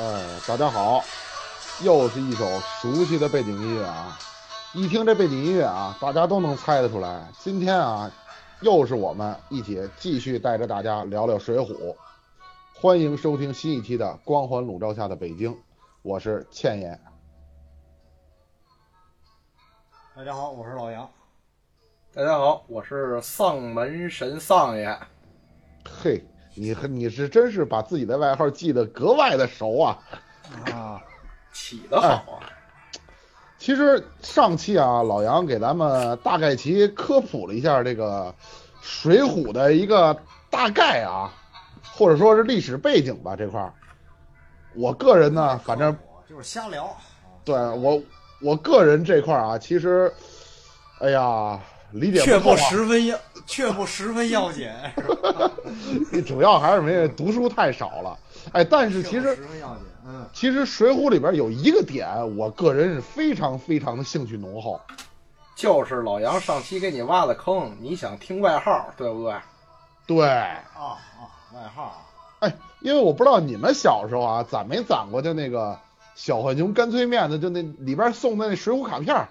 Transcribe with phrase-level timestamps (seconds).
[0.00, 1.04] 哎，大家好，
[1.82, 2.46] 又是一首
[2.80, 4.18] 熟悉的背景音乐啊！
[4.72, 7.22] 一听这背景音乐啊，大家都能猜得出来。
[7.38, 8.10] 今天啊，
[8.62, 11.66] 又是我们一起继续带着大家聊聊《水浒》。
[12.72, 15.52] 欢迎收听新一期的《光环笼罩下的北京》，
[16.00, 16.98] 我是倩爷。
[20.16, 21.06] 大家好，我是老杨。
[22.14, 24.98] 大家好，我是丧门神丧爷。
[25.84, 29.98] 嘿，你你是真是把自己的外号记得格外的熟啊！
[30.72, 31.00] 啊，
[31.52, 32.42] 起得好啊！
[33.58, 38.32] 其实上期啊，老杨给咱们大概其科普了一下这个
[38.80, 40.16] 《水浒》的一个
[40.48, 41.32] 大概啊，
[41.92, 43.72] 或者说是历史背景吧这块儿。
[44.74, 45.96] 我个人呢，反正
[46.28, 46.96] 就是瞎聊。
[47.44, 48.02] 对我
[48.40, 50.12] 我个人这块儿啊，其实，
[51.00, 51.60] 哎呀，
[51.92, 52.56] 理解却不。
[52.56, 54.68] 十分要，却不十分要紧。
[56.26, 58.18] 主要还是没读书太少了。
[58.52, 59.84] 哎，但是其实十分要紧。
[60.06, 64.80] 嗯，其实《水浒》里边有一个点，我个人是非常非常的兴趣浓厚。
[65.54, 69.34] 就是老杨上期给你挖的坑，你想听外号，对不对？
[70.06, 72.02] 对，啊啊，外号。
[72.38, 75.78] 哎，因为我不知道你们小时候啊攒没攒过，就那个
[76.14, 79.28] 小浣熊干脆面的，就那里边送的那水浒卡片儿。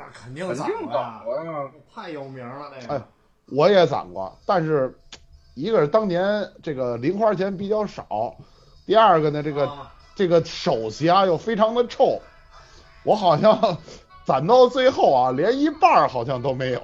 [0.00, 1.70] 那肯定肯攒过呀，过呀。
[1.94, 3.06] 太有名了那个哎个。
[3.52, 4.98] 我也攒过，但是
[5.54, 8.34] 一个是当年这个零花钱比较少，
[8.86, 12.20] 第二个呢，这个、啊这个手气啊又非常的臭，
[13.04, 13.78] 我好像
[14.24, 16.82] 攒到最后啊，连一半好像都没有。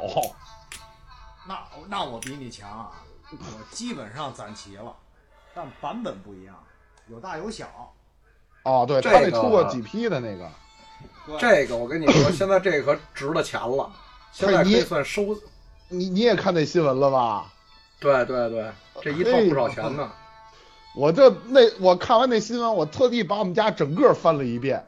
[1.46, 2.90] 那那我比你强啊！
[3.30, 3.36] 我
[3.70, 4.94] 基本上攒齐了，
[5.54, 6.54] 但版本不一样，
[7.08, 7.66] 有大有小。
[8.62, 10.48] 哦，对这他那出过个几批的那个，对
[11.38, 13.90] 这个我跟你说，现在这可值了钱了，
[14.32, 15.36] 现在可以算收。
[15.88, 17.46] 你你也看那新闻了吧？
[18.00, 18.70] 对对对，
[19.02, 20.10] 这一套不少钱呢。
[20.94, 24.84] 我这那我看完那新闻，我特地把我们家整个翻了一遍，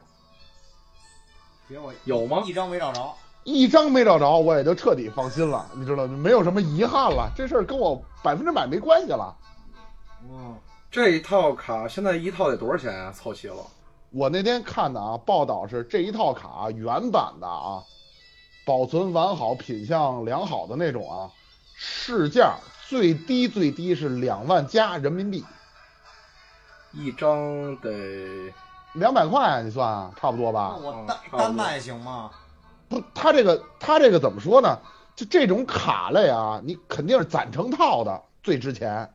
[1.67, 3.13] 结果有吗一张没找着。
[3.45, 6.17] 一张没找着，我也就彻底放心了，你知道吗？
[6.17, 9.35] 没有什么遗憾了，这事儿跟我百分之百没关系了。
[10.29, 10.55] 嗯，
[10.91, 13.11] 这一套卡现在一套得多少钱啊？
[13.11, 13.65] 凑齐了。
[14.11, 17.83] 我那天看的啊，报道是这一套卡原版的啊，
[18.65, 21.29] 保存完好、品相良好的那种啊，
[21.75, 22.55] 市价
[22.87, 25.45] 最低最低是两万加人民币，
[26.91, 28.51] 一张得
[28.93, 30.87] 两百块，你算啊，差不多吧那？
[30.87, 32.31] 我嗯单单卖行吗？
[32.89, 34.75] 不，他这个他这个怎么说呢？
[35.15, 39.13] 就这种卡类啊，你肯定是攒成套的最值钱，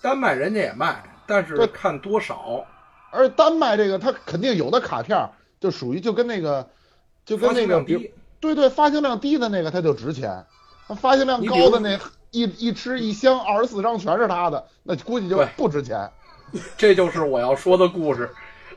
[0.00, 2.64] 单卖人家也卖，但是看多少。
[3.10, 5.30] 而单卖这个，它肯定有的卡片儿
[5.60, 6.68] 就属于就跟那个
[7.24, 10.44] 就跟那个比对对，发行量低的那个它就值钱，
[10.88, 11.98] 那发行量高的那
[12.30, 16.10] 一一吃一箱二十四张全是他的，那估计就不值钱。
[16.76, 18.30] 这就是我要说的故事。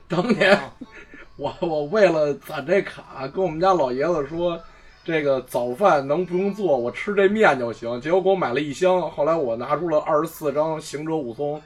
[0.08, 0.74] 当年啊
[1.38, 4.60] 我我为了攒这卡，跟我们家老爷子说，
[5.06, 8.00] 这个早饭能不用做，我吃这面就行。
[8.02, 11.62] 结果给我买了一箱，后来我拿出了二十四张行者武松，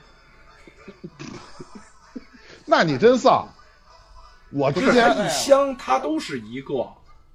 [2.65, 3.47] 那你真丧。
[4.51, 6.87] 我之前一箱它都是一个，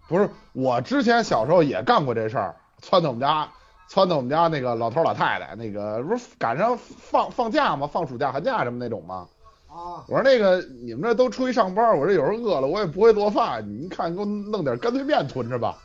[0.08, 3.48] 不是我之前小时候也干过这事儿，撺掇我们家
[3.90, 7.86] 撺掇我们家那个老头老太太，那个不是赶上放放假吗？
[7.92, 9.26] 放暑假寒假什么那种吗？
[9.68, 15.76] 啊，我说那个你们这都出去上班，我这有时候饿了我也不会做饭，你看给我弄点干脆面囤着吧，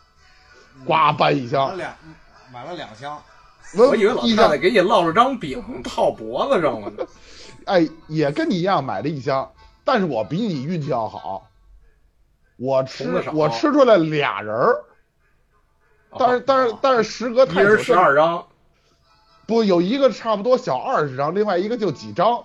[0.85, 1.93] 呱搬一买箱了，两
[2.53, 3.21] 买了两箱。
[3.77, 7.05] 我我以为老太太给你烙了张饼套脖子上了呢。
[7.65, 9.51] 哎，也跟你一样买了一箱，
[9.83, 11.49] 但是我比你运气要好，
[12.57, 14.83] 我吃我吃出来俩人儿，
[16.17, 18.45] 但是但是但是时隔一太久，人十二张，
[19.45, 22.43] 不有一个差不多小二十张，另外一个就几张。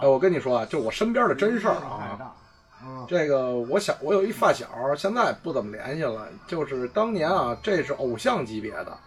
[0.00, 2.34] 哎，我跟你说啊，就我身边的真事儿啊，
[3.06, 4.66] 这个我小我有一发小，
[4.96, 8.98] 现在不怎么联系了，就是当年啊，这是偶像级别的。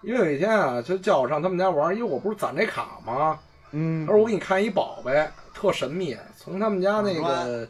[0.00, 3.38] 因为有一天啊，就叫我上他们家玩，因为我不是攒这卡吗？
[3.72, 7.68] 嗯他说我给你看一宝贝，特神秘，从他们家那个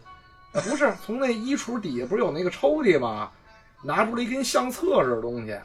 [0.52, 3.30] 呃 不是从那衣橱底下不是有那个抽屉吗？
[3.84, 5.58] 拿出了一根相册似的东西，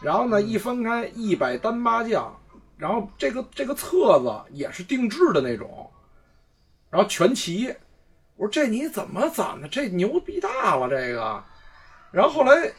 [0.00, 2.34] 然后呢一翻开一百单八将，
[2.76, 5.90] 然后这个这个册子也是定制的那种，
[6.90, 7.74] 然后全齐。
[8.36, 9.66] 我说这你怎么攒的？
[9.68, 11.42] 这牛逼大了这个。
[12.10, 12.72] 然后后来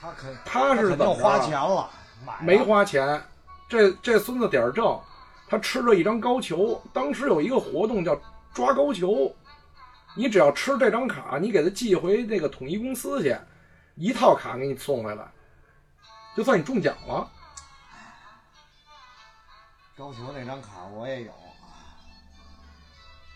[0.45, 1.89] 他是怎么花钱了
[2.41, 3.21] 没花钱，
[3.67, 4.99] 这这孙子点儿正，
[5.49, 6.81] 他吃了一张高球。
[6.93, 8.19] 当时有一个活动叫
[8.53, 9.33] 抓高球，
[10.15, 13.35] 你只要吃这张卡，你给他寄回那个统一公司去，
[13.95, 15.25] 一套卡给你送回来，
[16.37, 17.29] 就算你中奖了。
[19.97, 21.31] 高球那张卡我也有，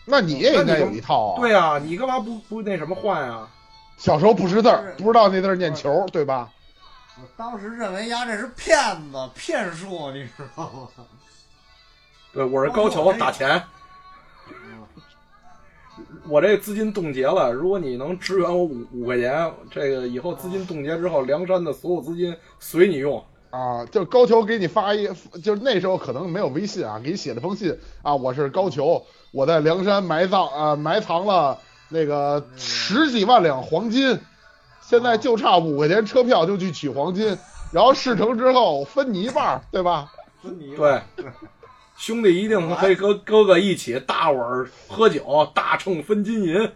[0.06, 1.40] 那你也应该有一套啊。
[1.40, 3.50] 对啊、你干嘛不不那什么换啊？
[3.98, 6.50] 小时候不识字儿，不知道那字儿念球，对吧？
[7.16, 11.04] 我当时认为丫这是骗子骗术，你知道吗？
[12.34, 13.62] 对，我是高俅打钱，
[16.28, 23.24] 我这资金冻结了，如果你能支援我五五块钱，这个以后资金冻结之后，梁山的所有资金随你用。
[23.50, 25.06] 啊，就高俅给你发一，
[25.44, 29.00] 就是那时候可能没有微信啊，给你写了封信啊，我是高俅，
[29.30, 31.56] 我在梁山埋葬啊、埋藏了
[31.88, 34.18] 那个十几万两黄金，
[34.80, 37.38] 现在就差五块钱车票就去取黄金，
[37.70, 40.12] 然后事成之后分你一半儿，对吧？
[40.42, 41.24] 分你一半对，
[41.96, 46.72] 兄弟一定可以和哥哥一起大碗儿喝酒，大秤分金银。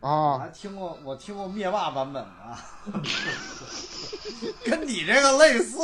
[0.00, 2.92] 我啊，还听过，我听过灭霸版本的，
[4.64, 5.78] 跟你这个类似。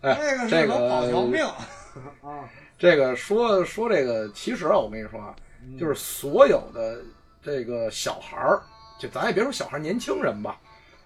[0.00, 1.50] 哎这个，这是能保条命个
[2.28, 2.48] 啊！
[2.78, 5.34] 这个说说这个，其实啊，我跟你说啊，
[5.78, 7.00] 就是所有的
[7.42, 8.62] 这个小孩儿，
[8.98, 10.58] 就咱也别说小孩儿，年轻人吧，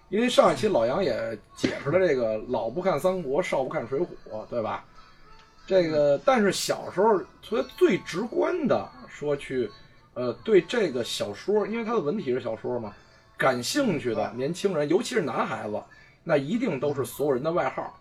[0.09, 4.83] 因为上一期老杨也解释了这个老不看三国，少不看水浒，对吧？
[5.69, 9.69] 这个，但是小时候，所以最直观的说去，
[10.15, 12.91] 呃，对这个小说，因为它的文体是小说嘛，
[13.37, 15.79] 感兴趣的年轻人，尤其是男孩子，
[16.23, 17.95] 那一定都是所有人的外号。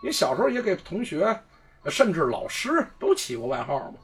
[0.00, 1.24] 因为小时候也给同学，
[1.82, 3.98] 呃甚至老师都起过外号嘛。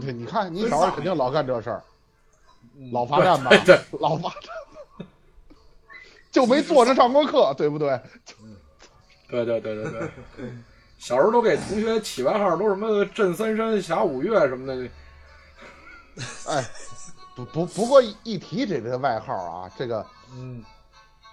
[0.00, 1.82] 对，你看你小时候肯定老干这事儿，
[2.92, 5.06] 老罚站吧，对对 老罚站，
[6.30, 8.00] 就没坐着上过课，对不对？
[9.28, 9.90] 对对对对
[10.36, 10.52] 对，
[11.02, 14.88] 小时候都给同学起外号，都什么镇三山侠五岳什么的。
[16.46, 16.64] 哎，
[17.34, 20.62] 不不不过一提这个外号啊，这个嗯，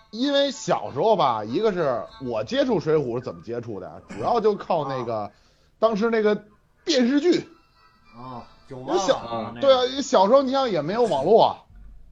[0.09, 5.31] 因为小时候吧，一个是我接触水浒是怎么接触的，主要就靠那个
[5.77, 6.35] 当时那个
[6.83, 7.47] 电视剧。
[8.17, 11.55] 啊，九我小啊，对啊，小时候你想也没有网络，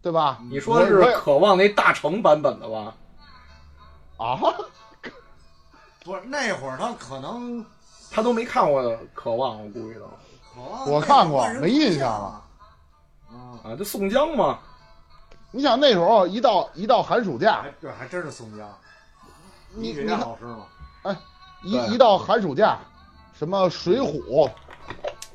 [0.04, 0.38] 对吧？
[0.52, 2.94] 你说的是渴望那大成版本的吧？
[4.18, 4.40] 啊？
[6.08, 7.66] 不是那会儿他可能
[8.10, 8.82] 他都没看过
[9.14, 10.06] 《渴望》，我估计都
[10.56, 12.42] 渴望我看过没印象了
[13.30, 13.60] 啊。
[13.62, 14.58] 啊，这宋江嘛，
[15.52, 18.66] 你想那时候一到一到寒暑假还，对，还真是宋江，
[19.76, 20.66] 你你看老师嘛，
[21.62, 22.80] 一对一到寒暑假，
[23.34, 24.50] 什么水浒，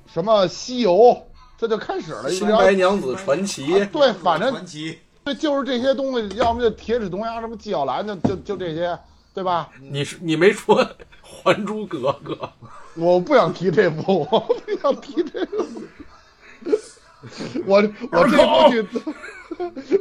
[0.06, 1.22] 什么西游，
[1.58, 2.30] 这就开始了。
[2.32, 8.98] 《新然后白娘子传奇》对，反正传奇，对，就是这些东西，要么就铁齿铜牙，什么纪晓岚，就就就这些，
[9.34, 9.70] 对吧？
[9.80, 10.84] 你是你没说
[11.22, 12.34] 《还珠格格》？
[12.94, 15.82] 我不想提这部，我不想提这部。
[17.66, 17.76] 我
[18.10, 18.86] 我这部剧，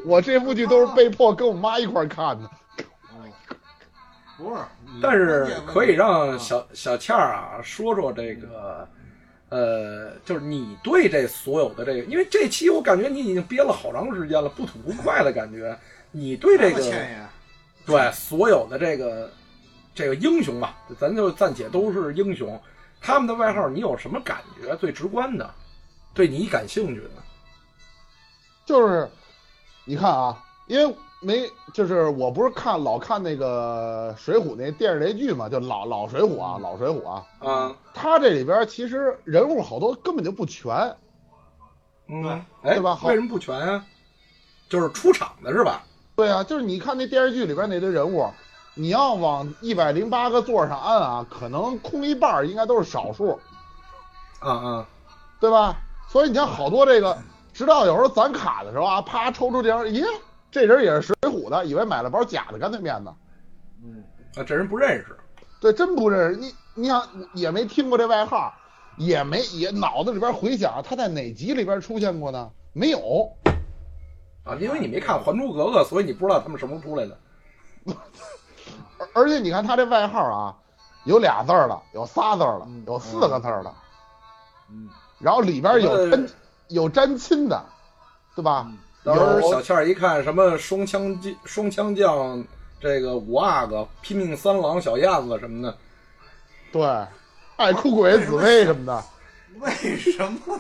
[0.06, 2.50] 我这部剧都是被迫跟我妈一块儿看的。
[3.13, 3.31] 嗯，
[4.38, 4.62] 不是，
[5.01, 8.88] 但是可以让啊小小倩儿啊说说这个，
[9.50, 15.78] 呃，就是你对这所有的这个，因为这期我感觉你已经憋了好长时间了，不吐不快的感觉。
[16.12, 16.81] 你对这个
[17.92, 19.32] 对所有的这个
[19.94, 22.60] 这个英雄吧，咱就暂且都是英雄，
[23.02, 24.76] 他们的外号你有什么感觉？
[24.78, 25.54] 最直观的，
[26.14, 27.10] 对你感兴趣的？
[28.66, 29.10] 就是
[29.86, 40.74] 你看啊，因为没就是我不是看老看那个《水浒》那电视连续剧嘛，就老老水浒啊，老水浒啊，啊，他这里边其实人物好多根本就不全。
[42.07, 43.86] 嗯，对吧好为什么不全啊？
[44.69, 45.83] 就是出场的是吧？
[46.15, 48.30] 对啊，就是你看那电视剧里边那堆人物，
[48.75, 53.39] 你要往一百零八个座上按啊，可能空一半儿应该都是少数，
[54.41, 54.85] 嗯嗯，
[55.39, 55.77] 对吧？
[56.07, 57.18] 所以你像好多这个，
[57.53, 60.03] 直到有时候攒卡的时候啊，啪抽出这张，咦，
[60.51, 63.15] 这人也是水浒的，以为买了包假的干脆面呢。
[63.83, 64.03] 嗯，
[64.35, 65.18] 啊，这人不认识。
[65.59, 66.53] 对，真不认识你。
[66.73, 68.53] 你想也没听过这外号，
[68.97, 72.49] 也没也脑子里边回想他在哪集里边出现过呢？
[72.73, 73.30] 没有。
[74.44, 77.18] 啊，因为你没看《还珠格格》，所以你不知道他们什么时候出来的。
[78.98, 80.56] 而 而且你看他这外号啊，
[81.06, 83.74] 有俩字儿的，有仨字儿的嗯，有四个字儿的，
[84.69, 86.07] 嗯，然后里边有
[86.68, 87.64] 有沾亲的，
[88.36, 88.71] 对吧？
[89.04, 92.44] 到时候有小倩儿一看什么双枪将、双枪将，
[92.80, 95.78] 这个五阿哥、拼命三郎、小燕子什么的，
[96.71, 97.07] 对，
[97.57, 99.04] 爱哭鬼、紫薇什么的。
[99.60, 100.60] 为什么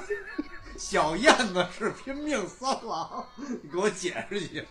[0.81, 3.23] 小燕子是拼命三郎？
[3.37, 4.63] 你给我解释一下。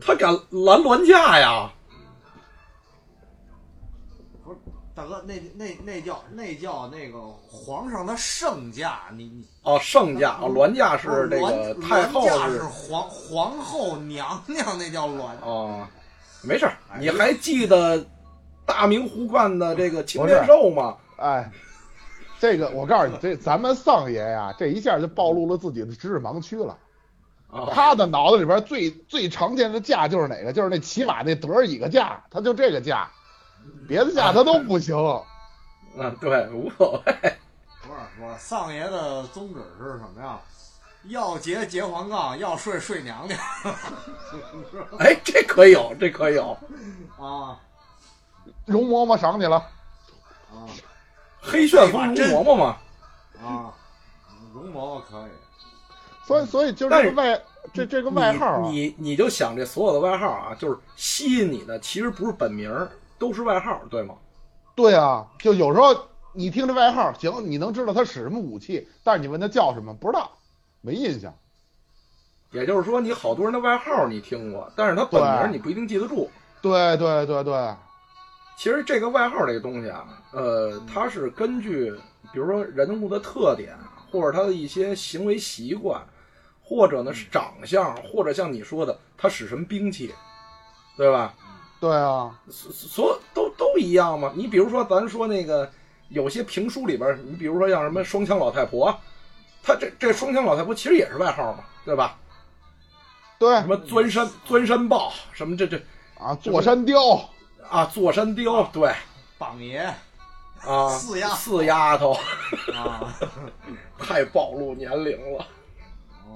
[0.00, 1.72] 他敢拦銮驾呀！
[4.44, 4.58] 不是
[4.96, 15.30] 大哥，那那那叫那叫那个皇上的圣驾，你你哦，圣驾，哦，銮驾是这个太后是驾是皇皇后娘娘，那叫銮。
[15.40, 15.86] 哦，
[16.42, 18.04] 没事儿，你还记得
[18.66, 20.96] 大明湖畔的这个青不是面兽吗？
[21.16, 21.48] 哎，
[22.42, 26.76] 这个我告诉你，这咱们丧爷呀，这一下就暴露了自己的知识盲区了。
[27.48, 30.52] 啊，他的脑子里边最最常见的价就是哪个？
[30.52, 33.08] 就是那骑马那德尔几个价，他就这个价，
[33.86, 34.96] 别的价他都不行。
[35.96, 37.12] 嗯，对，无所谓。
[37.82, 40.40] 不是，我丧爷的宗旨是什么呀？
[41.04, 43.38] 要结结黄杠，要睡睡娘娘
[44.98, 46.58] 哎，这可以有，这可以有。
[47.20, 47.56] 啊
[48.66, 49.58] 容嬷嬷赏你了，
[50.50, 50.66] 啊
[51.42, 52.76] 黑旋风容嬷嬷嘛，
[53.42, 53.74] 啊！
[54.54, 55.30] 容嬷嬷可以，
[56.24, 57.42] 所以所以就是这个外
[57.74, 62.70] 这这个外号啊，你你你就想这所有的外号啊，就是吸引你的，其实不是本名，
[63.18, 64.14] 都是外号，对吗？
[64.74, 65.94] 对啊，就有时候
[66.32, 70.30] 你听这外号，行，你能知道他使什么武器，但是你问他叫什么，不知道，
[70.80, 71.34] 没印象。
[72.52, 76.30] 也就是说，你好多人的外号你听过，但是他本名你不一定记得住。
[76.60, 77.74] 对对对对，
[78.56, 81.92] 其实这个外号这个东西啊，呃，它是根据
[82.32, 83.76] 比如说人物的特点，
[84.10, 86.00] 或者他的一些行为习惯，
[86.62, 90.14] 或者呢是长相，或者像你说的他使什么兵器，
[90.96, 91.34] 对吧？
[91.80, 94.32] 对啊，所所都都一样嘛。
[94.36, 95.68] 你比如说，咱说那个
[96.10, 98.96] 有些评书里边，你比如说像什么双枪老太婆，
[99.64, 102.16] 他这这双枪老太婆其实也是外号嘛，对吧？
[103.40, 105.76] 对什么钻山钻山豹，什么这这
[106.16, 107.00] 啊，座山雕，
[107.72, 108.92] 啊坐山雕，对
[109.38, 109.78] 榜爷
[110.60, 112.12] 啊四丫 四丫头，
[112.74, 113.10] 啊
[113.98, 115.46] 太暴露年龄了。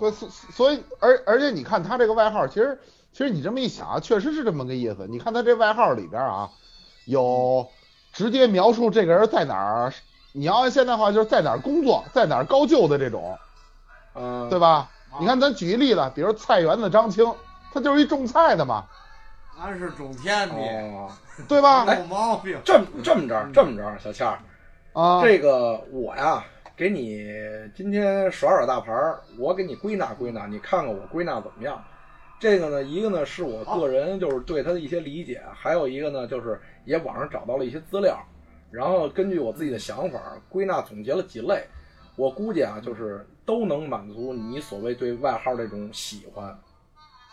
[0.00, 2.80] 对，所所以而而且你看他这个外号，其实
[3.12, 5.06] 其实你这么一想啊，确实是这么个意思。
[5.10, 6.48] 你看他这外号里边啊，
[7.04, 7.68] 有
[8.14, 9.92] 直接描述这个人在哪儿，
[10.32, 13.38] 你要按现代话就是在哪儿工作，在哪儿高就的这种，
[14.14, 14.88] 嗯，对吧？
[15.12, 17.30] 啊你看咱举一例子，比如菜园子张青，
[17.72, 18.84] 他就是一种菜的嘛，
[19.58, 21.10] 俺是种田的，哦，
[21.48, 21.84] 对吧？
[21.86, 22.58] 没有毛病。
[22.64, 24.38] 这么这么着，这么着，小倩儿，
[24.92, 26.44] 啊，这个我呀，
[26.76, 27.32] 给你
[27.74, 31.82] 今天耍耍大牌儿，我给你归纳归纳，你看看我归纳怎么样？
[32.38, 38.18] 这个呢，一个呢是我个人就是对他的一些理解，还有一个呢就是也网上找到了一些资料，
[38.70, 40.20] 然后根据我自己的想法
[40.50, 41.64] 归纳总结了几类，
[42.14, 46.54] 我估计啊就是都能满足你所谓对外号这种喜欢。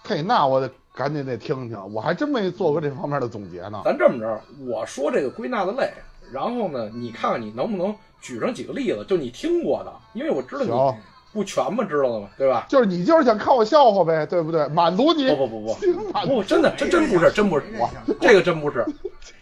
[0.06, 3.82] 嘿，那我得赶紧得听听，我还真没做过这方面的总结呢。
[3.86, 5.94] 咱这么着，我说这个归纳的类，
[6.30, 11.00] 然后呢，你看看你能不能举上几个例子，就你听过的，因为我知道你，
[11.32, 12.66] 不全嘛，知道的嘛，对吧？
[12.68, 14.68] 就是你就是想看我笑话呗，对不对？
[14.68, 18.86] 满足你，不不不 不满足不，真的，真真不是，真不是，我这个真不是，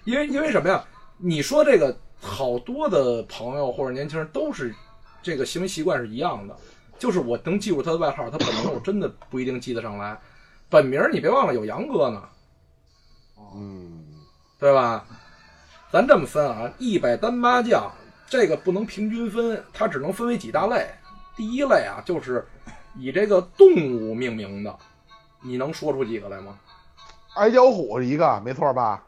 [0.03, 0.83] 因为因为什么呀？
[1.17, 4.73] 你说这个好多的朋友或者年轻人都是
[5.23, 6.55] 这个行为习惯是一样的，
[6.99, 10.15] 就是我能记住他的外号，他本名我真的不一定记得上来。
[10.71, 12.23] 本名你别忘了有杨哥呢，
[13.53, 14.05] 嗯，
[14.57, 15.05] 对吧？
[15.91, 17.91] 咱这么分啊，一百单八将
[18.29, 20.87] 这个不能平均分，它只能分为几大类。
[21.35, 22.47] 第一类啊，就是
[22.95, 24.73] 以这个动物命名的，
[25.41, 26.57] 你能说出几个来吗？
[27.35, 29.03] 矮脚虎是一个，没错吧？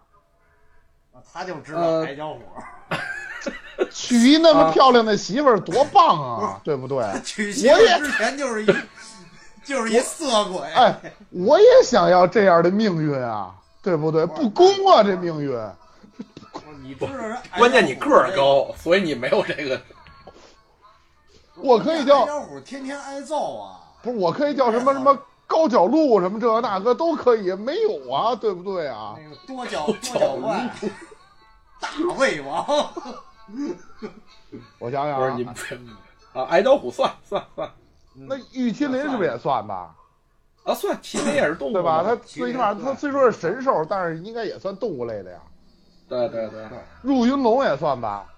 [1.31, 2.41] 他就知道呃矮脚虎，
[3.89, 7.01] 娶一那么漂亮的媳妇儿多棒啊， 对不对？
[7.23, 8.65] 娶媳妇之前就是一
[9.63, 10.61] 就是一色鬼。
[10.73, 10.95] 哎，
[11.31, 14.25] 我也想要这样的命运啊，对不对？
[14.25, 15.57] 不公啊，这命运。
[16.81, 19.81] 你知道人矮脚虎关键你个儿高，所以你没有这个。
[21.55, 23.79] 我可以叫矮脚虎天天挨揍啊！
[24.01, 25.17] 不是，我可以叫什么什么
[25.47, 29.15] 高脚鹿什么这个那个都可以，没有啊，对不对啊？
[29.17, 30.69] 那个多脚多脚怪，
[31.79, 32.65] 大胃王，
[34.79, 35.55] 我想想啊，不是你们
[36.33, 37.71] 啊，矮脚虎算算算
[38.13, 39.95] 那玉麒麟是不是也算吧？
[40.63, 42.03] 啊，算麒麟也是动物对吧？
[42.03, 45.39] 它嘛最起码它虽说是神兽，但是应该也算动物类的呀。
[46.07, 46.67] 对对对，
[47.01, 48.29] 入云龙也算吧？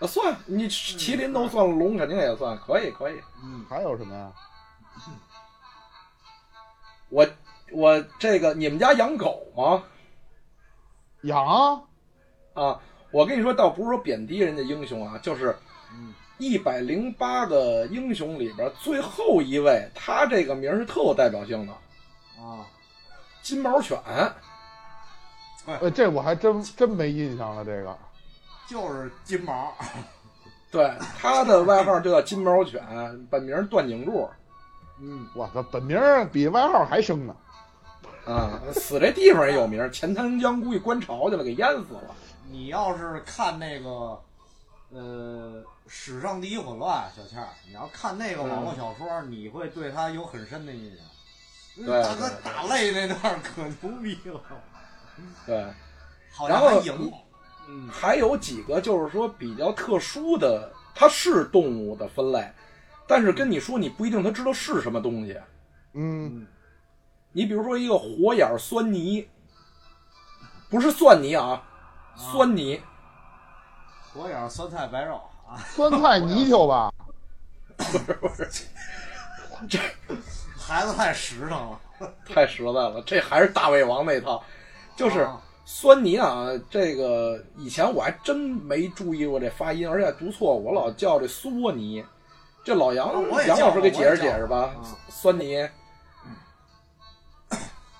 [0.00, 3.20] 啊算你麒麟都算，龙肯定也算，可以可以。
[3.42, 4.32] 嗯，还有什么呀？
[7.08, 7.26] 我
[7.72, 9.82] 我这个你们家养狗吗？
[11.22, 11.82] 养啊，
[12.54, 15.56] 啊，我跟你说，倒不是说贬低人家英雄啊，就是
[15.92, 21.72] 嗯一百零八个英雄里边最后一位，他这个名儿是特有代表性的，
[22.40, 22.64] 啊，
[23.42, 23.98] 金毛犬。
[25.66, 27.64] 呃，这我还真真没印象了。
[27.64, 27.96] 这个
[28.66, 29.74] 就是金毛，
[30.70, 32.82] 对，他的外号就叫金毛犬，
[33.28, 34.28] 本名段景柱。
[35.00, 36.00] 嗯，我操，本名
[36.32, 37.36] 比外号还生呢。
[38.26, 42.14] 啊，死这地方也有名儿， 钱塘江估计观潮去了，给淹死了。
[42.50, 44.20] 你要是看那个，
[44.90, 51.04] 呃，史上第一混乱，小倩儿，你要看那个网络小说，你会对他有很深的印象。
[51.84, 54.40] 对大哥对对打擂那段可牛逼了，
[55.46, 55.64] 对，
[56.32, 57.12] 好然后像还赢
[57.90, 62.52] 还有几个就是说比较特殊的，它是动物的分类，
[63.06, 65.40] 但是跟你说你不一定它知道是什么东西。
[65.94, 66.46] 嗯，嗯。
[67.32, 69.28] 你比如说一个火眼酸泥，
[70.68, 71.62] 不是蒜泥啊，
[72.16, 72.82] 酸泥，
[74.12, 75.14] 火眼酸菜白肉。
[75.14, 75.37] 啊，
[75.74, 76.92] 酸菜泥鳅吧？
[77.76, 78.48] 不是不是，
[79.68, 79.78] 这
[80.56, 81.80] 孩子太实诚了，
[82.26, 84.42] 太实在了，这还是大胃王那套，
[84.96, 86.48] 就是啊酸泥啊。
[86.70, 92.04] 这个以前我还真没注意过这发音，而且读错，我老叫这梭泥。
[92.64, 93.10] 这老杨
[93.46, 95.66] 杨老师给解释解释吧啊，酸泥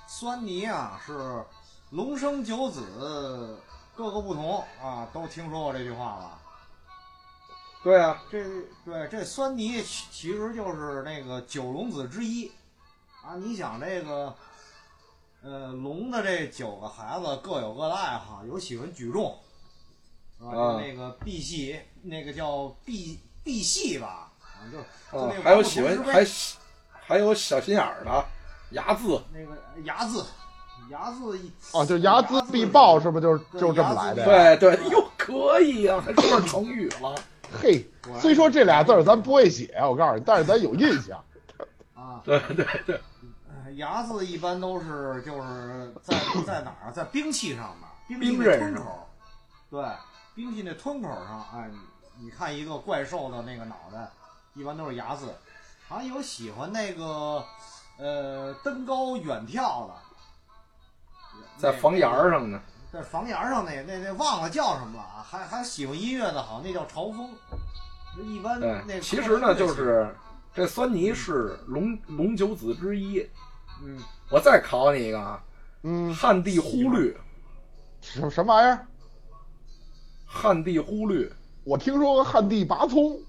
[0.07, 1.43] 酸泥啊是
[1.91, 3.57] 龙生九子，
[3.95, 6.39] 各个不同啊，都听说过这句话吧？
[7.83, 8.45] 对啊，这
[8.85, 12.51] 对这酸泥其其实就是那个九龙子之一
[13.25, 13.37] 啊。
[13.37, 14.35] 你想这个，
[15.43, 19.39] 呃，龙的这九个孩子各有各的爱好，有喜欢举重，
[20.39, 20.51] 是吧？
[20.51, 26.27] 啊那个碧玺，那个叫碧碧玺吧，啊，就就啊那个还有喜欢还
[26.91, 28.25] 还有小心眼儿的
[28.73, 30.25] 睚眦，那个睚眦。
[30.91, 34.25] 睚眦一哦，就睚眦必报，是不是就是就这么来的？
[34.25, 37.15] 对对，哟可以呀、还说上成语了。
[37.53, 37.85] 嘿，
[38.21, 41.23] 虽说这俩字儿咱不会写，我告诉你，但是咱有印象。
[41.95, 43.01] 啊，对 对对，
[43.49, 47.75] 呃牙字一般都是就是在 在哪儿，在兵器上
[48.09, 49.09] 面，兵器那兵刃口，
[49.71, 49.85] 对，
[50.35, 54.09] 兵器那吞口上，哎，你你看一个怪兽的那个脑袋，
[54.55, 55.35] 一般都是牙字，
[55.89, 57.45] 还有喜欢那个
[57.99, 59.95] 呃登高远眺的，
[61.57, 62.61] 在房檐儿上呢。
[62.93, 67.31] 在房檐上那那那忘了叫什么了啊，还还喜欢音乐的，好像那叫朝风，
[68.25, 70.15] 一般那，个其实呢，就是
[70.55, 73.21] 这酸泥是龙龙九子之一。
[73.83, 73.99] 嗯，
[74.31, 75.41] 我再考你一个啊，
[75.83, 77.17] 嗯，旱地忽律，
[78.01, 78.87] 什什么玩意儿？
[80.27, 81.33] 旱地忽律，
[81.65, 83.21] 我听说过旱地拔葱，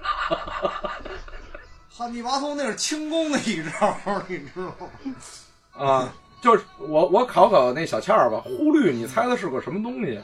[1.90, 3.96] 旱地拔葱那是轻功的一招，
[4.28, 5.84] 你知道吗？
[5.84, 6.14] 啊，
[6.44, 10.20] 就是我我考考那小倩儿吧，忽律，你猜它是个什么东西？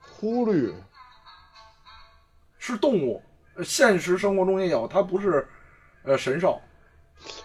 [0.00, 0.74] 忽律
[2.58, 3.22] 是动物，
[3.54, 5.46] 呃现实生活中也有，它不是
[6.04, 6.58] 呃神兽。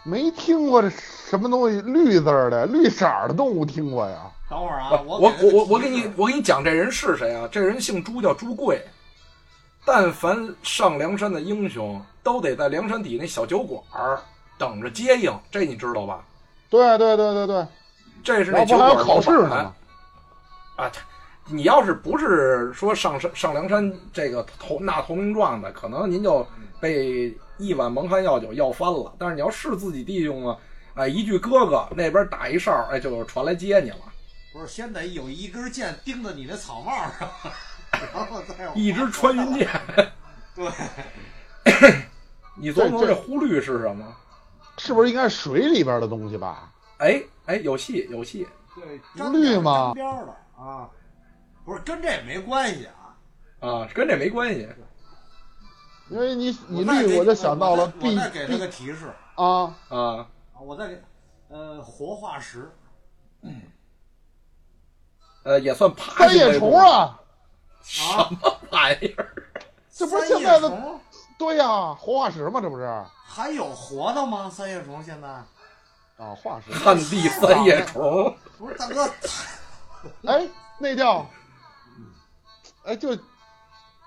[0.03, 4.31] 没听过这什么东西绿字儿的绿色儿的动物听过呀？
[4.49, 7.45] 等会儿啊，我我我我给你我给你讲这人是谁啊？
[7.51, 8.81] 这人姓朱，叫朱贵。
[9.83, 14.21] 但凡上梁山的英雄，都得在梁山底那小酒馆儿
[14.57, 16.23] 等着接应，这你知道吧？
[16.69, 17.67] 对对对对对，
[18.23, 19.73] 这是那酒馆考试呢？
[20.75, 20.91] 啊！
[21.47, 26.47] 你要是不是说上山上梁山这个投纳投名状的，可能您就
[26.79, 29.13] 被一碗蒙汗药酒药翻了。
[29.19, 30.57] 但是你要是自己弟兄啊，
[30.93, 33.97] 哎，一句哥哥那边打一哨，哎，就传来接你了。
[34.53, 37.29] 不是先得有一根箭钉在你那草帽上，
[38.13, 39.67] 然后再有一支穿云箭。
[40.55, 40.71] 对，
[42.55, 44.05] 你琢磨这这忽律是什么？
[44.77, 46.71] 是不是应该是水里边的东西吧？
[47.01, 50.87] 哎哎，有戏有戏，对，绿吗沾边儿的啊，
[51.65, 53.17] 不是跟这也没关系啊。
[53.59, 54.69] 啊，跟这没关系。
[56.09, 60.27] 因为你你绿，我就想到了我必再给他个提示啊，啊，啊，
[60.59, 61.01] 我再给
[61.49, 62.69] 呃活化石，
[65.43, 67.19] 呃，也算爬三叶虫啊，
[67.81, 69.33] 什么玩意儿？
[69.89, 70.99] 这不是现在的
[71.39, 73.09] 对呀，活化石嘛，这不是啊？
[73.25, 74.47] 还有活的吗？
[74.47, 75.43] 三叶虫现在
[76.35, 76.71] 化石。
[76.73, 79.09] 旱地三叶虫， 不是大哥，
[80.27, 80.47] 哎，
[80.79, 81.29] 那叫，
[82.83, 83.17] 哎，就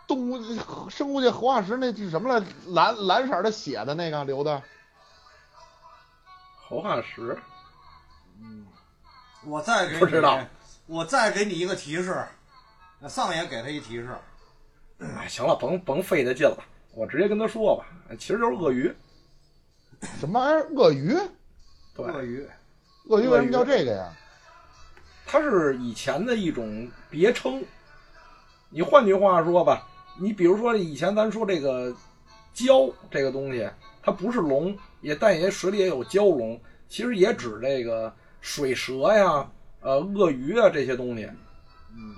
[0.07, 0.39] 动物
[0.89, 2.47] 生物界活化石那是什么来？
[2.69, 4.63] 蓝蓝色的血的那个流的，
[6.69, 7.37] 活化石，
[8.41, 8.67] 嗯
[9.47, 10.41] 我再给你不知道，
[10.87, 12.25] 我再给你一个提示，
[12.99, 14.17] 那上爷给他一提示，
[14.99, 16.57] 哎，行了，甭甭费那劲了，
[16.93, 17.87] 我直接跟他说吧，
[18.19, 18.95] 其实就是鳄鱼。
[20.21, 20.69] 什么玩意儿？
[20.75, 21.19] 鳄鱼？
[21.95, 22.49] 对，鳄鱼，
[23.09, 24.13] 鳄鱼为什么叫这个呀？
[25.27, 27.65] 它是以前的一种别称。
[28.69, 29.87] 你换句话说吧，
[30.19, 31.95] 你比如说以前咱说这个
[32.55, 33.71] 蛟这个东西，
[34.03, 39.49] 它不是龙，也但也水里也有蛟龙，其实也指这个水蛇呀、
[39.81, 41.31] 呃鳄鱼啊这些东西。
[41.93, 42.17] 嗯，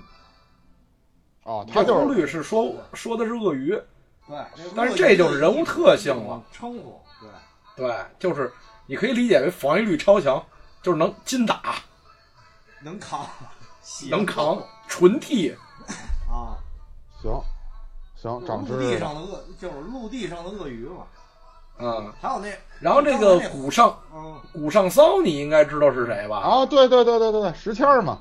[1.43, 3.69] 哦，它就是律是说说的是鳄鱼，
[4.27, 4.37] 对，
[4.75, 6.99] 但是这就是人物特性了，称呼，
[7.75, 8.51] 对，对，就是
[8.87, 10.43] 你可以理解为防御力超强，
[10.81, 11.75] 就是能金打、
[12.81, 13.25] 能扛，
[14.09, 15.53] 能扛、纯替。
[16.29, 16.57] 啊，
[17.21, 17.41] 行
[18.15, 18.97] 行，长知陆地。
[18.97, 21.05] 上的鳄就是陆地上的鳄鱼嘛，
[21.79, 26.37] 嗯，还有那，然后这个古上嗯古上骚，你应该知道是谁吧？
[26.39, 28.19] 啊，对对对对对对，石谦儿嘛，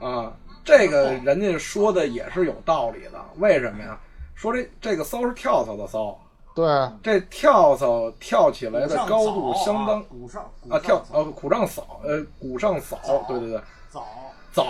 [0.00, 0.32] 啊，
[0.64, 3.98] 这个人家说的也是有道理的，为什么呀？
[4.34, 6.18] 说这这个骚是跳蚤的骚，
[6.54, 6.66] 对，
[7.02, 14.06] 这跳蚤跳起来的高度相当鼓上啊跳呃鼓上扫呃鼓上扫，对对对，早，
[14.52, 14.64] 早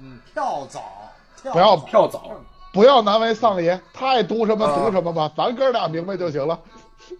[0.00, 0.80] 嗯，跳蚤，
[1.52, 2.22] 不要跳蚤。
[2.72, 4.74] 不要难为丧爷，他爱读什么啊。
[4.76, 6.58] 读什么吧，咱哥俩明白就行了。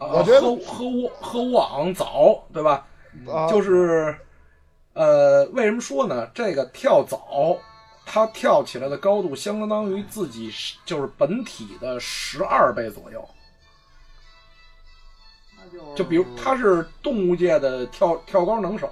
[0.01, 2.85] 啊我觉得喝喝窝喝网早对吧？
[3.33, 4.19] 啊，就是
[4.95, 6.29] 呃，为什么说呢？
[6.35, 7.57] 这个跳蚤，
[8.05, 10.53] 它跳起来的高度相当于自己
[10.85, 13.25] 就是本体的十二倍左右。
[15.77, 18.91] 那就就比如他是动物界的跳跳高能手，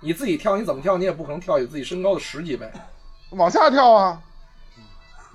[0.00, 2.70] 你自己跳你怎么跳你也不可能跳起自己身高的十几倍。
[3.30, 4.22] 往下跳啊。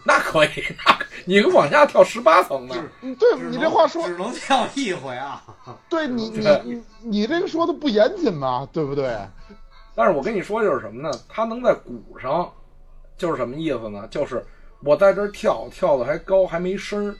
[0.07, 0.49] 那可以，
[0.85, 2.75] 那你个往下跳十八层呢？
[3.01, 5.43] 嗯对你这话说，只能跳一回啊，
[5.89, 9.17] 对你 你你你这个说的不严谨嘛，对不对？
[9.95, 11.11] 但是我跟你说就是什么呢？
[11.27, 12.51] 他能在鼓上，
[13.17, 14.07] 就是什么意思呢？
[14.11, 14.45] 就是
[14.83, 17.15] 我在这儿跳，跳的还高，还没声儿，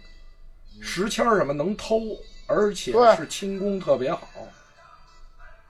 [0.80, 2.00] 石签儿什么能偷，
[2.48, 4.28] 而且是轻功特别好。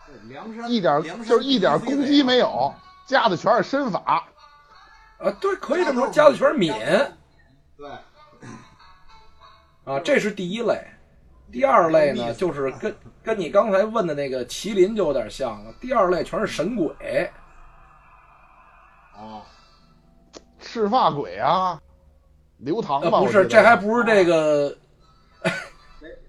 [0.07, 2.73] 对梁山一点山就是一点攻击没有，
[3.07, 4.27] 加的全是身法。
[5.17, 6.73] 啊，对，可以这么说，加的全是敏
[7.77, 7.89] 对，
[9.85, 10.85] 啊，这是第一类。
[11.51, 15.73] 第二类呢，就是跟跟你刚才问的那个麒麟就有点像了。
[15.79, 17.31] 第二类全是神鬼，
[19.15, 19.45] 啊，
[20.59, 21.79] 赤发鬼啊，
[22.57, 23.19] 刘唐呃，吧？
[23.19, 24.75] 不是，这还不是这个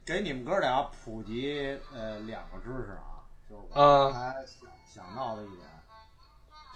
[0.06, 4.12] 给给你们哥俩普及呃两个知识啊，就是我啊。
[4.12, 5.68] 刚才想想到的一点，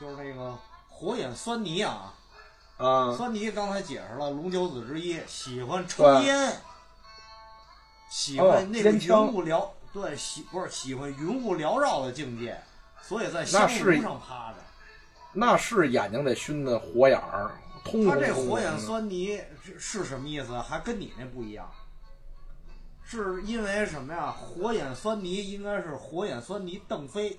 [0.01, 2.13] 就是那个火眼狻猊啊，
[2.77, 6.61] 啊，狻猊刚才解释了龙九子之一，喜欢抽烟，
[8.11, 12.61] 喜哦欢那个云雾缭，对，喜不是喜欢云雾缭绕的境界，
[13.01, 14.57] 所以在那香炉上趴着。
[15.33, 17.53] 那是眼睛得熏的火眼儿，
[17.85, 19.09] 通他红他这火眼红的。
[19.09, 20.59] 狻猊是是什么意思？
[20.59, 21.71] 还跟你那不一样，
[23.11, 24.31] 是因为什么呀？
[24.31, 27.37] 火眼狻猊应该是火眼狻猊邓飞，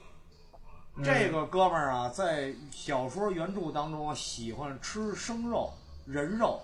[0.97, 5.71] 嗯这个哥们儿啊，在小说原著当中喜欢吃生肉、
[6.05, 6.61] 人肉，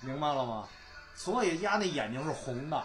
[0.00, 0.68] 明白了吗？
[1.14, 2.82] 所以丫那眼睛是红的。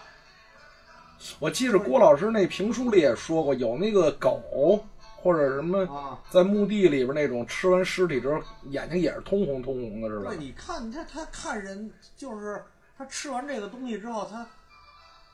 [1.39, 4.85] 我记着郭老师那评书里也说过，有那个狗
[5.17, 10.37] 或者什么啊，在墓地里边那种吃完尸体之后眼睛也是通红通红的，是吧对，？
[10.37, 12.63] 你看他他看人，就是
[12.95, 14.47] 他吃完这个东西之后，他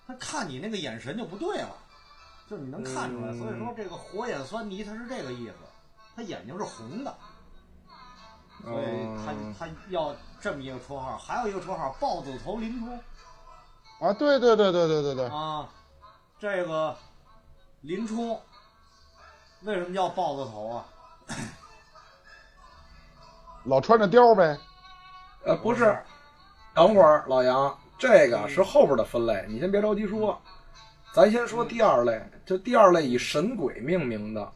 [0.07, 1.75] 他看你那个眼神就不对了，
[2.49, 3.31] 就你能看出来。
[3.33, 5.55] 嗯所以说这个火眼狻猊他是这个意思，
[6.15, 7.13] 他眼睛是红的，
[8.63, 11.17] 所以他嗯他要这么一个绰号。
[11.17, 12.97] 还有一个绰号豹子头林冲
[13.99, 15.67] 啊，对对对对对对对，啊，
[16.39, 16.95] 这个
[17.81, 18.41] 林冲
[19.63, 20.85] 为什么叫豹子头啊？
[23.65, 24.57] 老穿着貂呗。
[25.43, 25.97] 呃，不是，
[26.73, 30.39] 等会儿老杨，这个是后边的分类，你先别着急说，
[31.13, 34.51] 咱先说第二类，就第二类以神鬼命名的，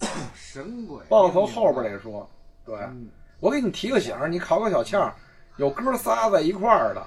[0.34, 2.28] 神鬼豹子头后边得说。
[2.64, 3.08] 对，嗯
[3.40, 5.14] 我给你提个醒儿，你考考小倩儿，
[5.56, 7.04] 有哥仨在一块儿的，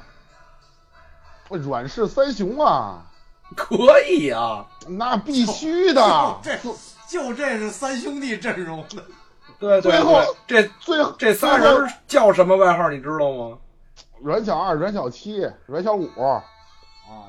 [1.57, 3.05] 阮氏三雄啊，
[3.55, 4.67] 可以啊。
[4.88, 6.39] 那必须的。
[6.43, 6.55] 这
[7.10, 9.03] 就这是三兄弟阵容的。
[9.60, 13.57] 对对最后对，这最后这仨人叫什么外号你知道吗？
[14.21, 16.43] 阮小二、阮小七、阮小五，啊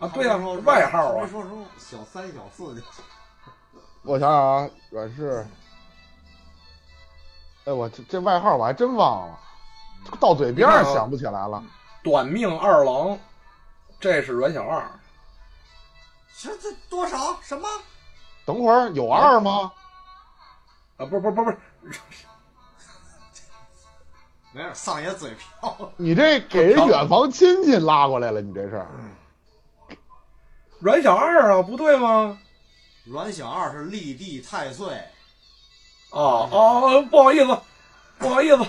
[0.01, 2.83] 啊对啊说外号啊说出小三小四去。
[4.03, 5.47] 我想想啊，阮氏，
[7.65, 9.39] 哎，我这这外号我还真忘了，
[10.19, 11.63] 到嘴边儿想不起来了。
[12.03, 13.19] 短命二郎，
[14.01, 14.83] 这是阮小二。
[16.41, 17.69] 这这多少什么？
[18.47, 19.73] 等会儿有二吗？
[20.97, 22.25] 啊，不是不是不是不是，
[24.59, 25.93] 没事，丧爷嘴瓢。
[25.97, 28.85] 你这给人远房亲戚拉过来了，你这是？
[30.81, 32.37] 阮小二啊，不对吗？
[33.05, 34.89] 阮小二是立地太岁，
[36.11, 37.57] 哦哦，不好意思，
[38.19, 38.67] 不好意思，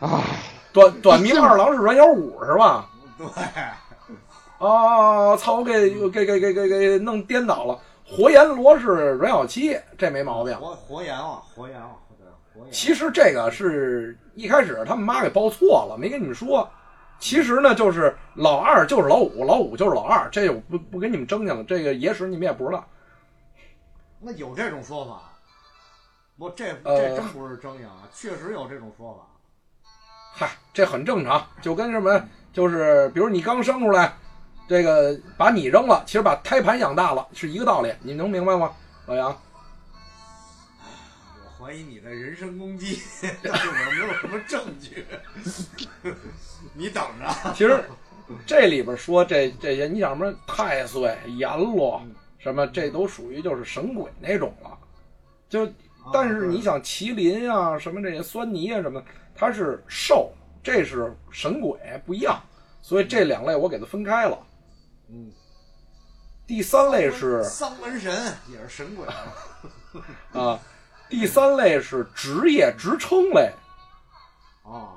[0.00, 0.22] 啊，
[0.70, 2.90] 短短命二郎是阮小五是吧？
[3.16, 3.26] 对，
[4.58, 7.78] 啊，操，我给给给给给给弄颠倒了。
[8.06, 10.54] 活阎罗是阮小七，这没毛病。
[10.58, 11.90] 活活阎王，活阎王。
[12.70, 16.68] 其实这个是一开始他们妈给报错了，没跟你们说。
[17.18, 21.62] 其实呢，就是老二就是老五，老五就是老二，这我不不跟你们争去了。
[21.64, 22.84] 这个野史你们也不知道。
[24.20, 25.22] 那有这种说法？
[26.36, 29.20] 不，这呃这真不是争赢啊，确实有这种说法。
[30.34, 32.20] 嗨，这很正常，就跟什么，
[32.52, 34.12] 就是比如你刚生出来，
[34.66, 38.72] 这个把你扔了，其实把胎盘养大了是一个道理，你能明白吗，
[39.06, 39.36] 老杨？
[41.62, 43.00] 我怀疑你的人身攻击，
[43.40, 45.06] 但是我没有什么证据。
[46.74, 47.54] 你等着。
[47.54, 47.84] 其实
[48.44, 52.02] 这里边说这这些，你想什么太岁、阎罗
[52.40, 54.76] 什么，这都属于就是神鬼那种了。
[55.48, 55.72] 就
[56.12, 59.00] 但是你想麒麟啊，什么这些酸泥啊什么，
[59.32, 60.32] 它是兽，
[60.64, 62.42] 这是神鬼不一样，
[62.82, 64.36] 所以这两类我给它分开了。
[65.08, 65.30] 嗯，
[66.44, 68.12] 第三类是丧门神，
[68.50, 69.06] 也是神鬼。
[70.32, 70.58] 啊，
[71.12, 73.52] 第三类是职业职称类。
[74.64, 74.96] 啊，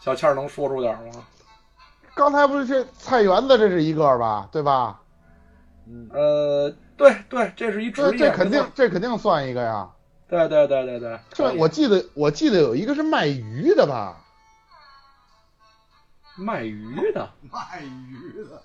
[0.00, 1.24] 小倩儿能说出点吗？
[2.16, 5.00] 刚才不是这菜园子这是一个吧，对吧？
[5.86, 9.88] 嗯，呃，对对，这是一职这业，这肯定这肯定算一个呀。
[10.26, 11.20] 对对对对对。
[11.32, 14.16] 这我记得我记得有一个是卖鱼的吧？
[16.34, 18.62] 卖鱼的，卖鱼的。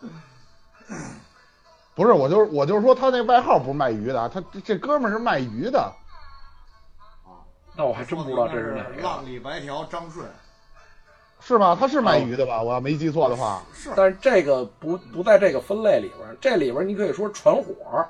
[1.98, 5.80] 不是，我就是我就是说他那外号不是卖鱼的啊，他这这哥们儿是卖鱼的。
[7.26, 7.42] 啊，
[7.76, 9.02] 那我还真不知道这是哪个。
[9.02, 10.26] 浪里白条张顺。
[11.40, 11.76] 是吧？
[11.80, 12.62] 他是卖鱼的吧？
[12.62, 13.64] 我要没记错的话。
[13.74, 13.92] 是。
[13.96, 18.08] 但是这个不不在这个分类里边儿，这里边儿你可以说传火，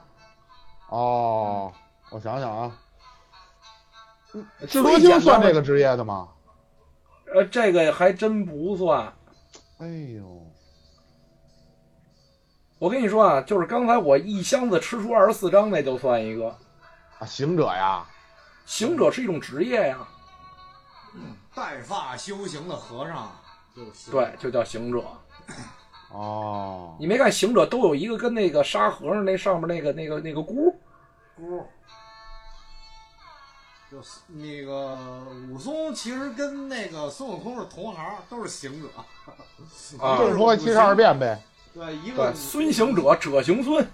[0.89, 1.71] 哦，
[2.09, 2.77] 我想想啊，
[4.31, 6.27] 智最多星算这个职业的吗？
[7.33, 9.13] 呃，这个还真不算。
[9.79, 10.46] 哎呦，
[12.79, 16.55] 我跟你说啊，就是刚才我一箱子吃出二十四张，那就算一个。
[17.19, 18.05] 啊，行者呀，
[18.65, 20.07] 行者是一种职业呀，
[21.55, 23.31] 带发修行的和尚
[23.75, 24.11] 就行。
[24.11, 25.03] 对，就叫行者。
[26.11, 30.79] 哦，你没看行者都有一个跟那个沙和尚那上面那个那个那个箍？
[31.35, 31.65] 箍。
[33.89, 34.95] 就是那个
[35.49, 38.89] 武松，其实跟那个孙悟空是同行，都是行者。
[39.99, 41.41] 啊就是说七十二变呗。
[41.77, 43.85] 对，一个，孙行者，者行孙。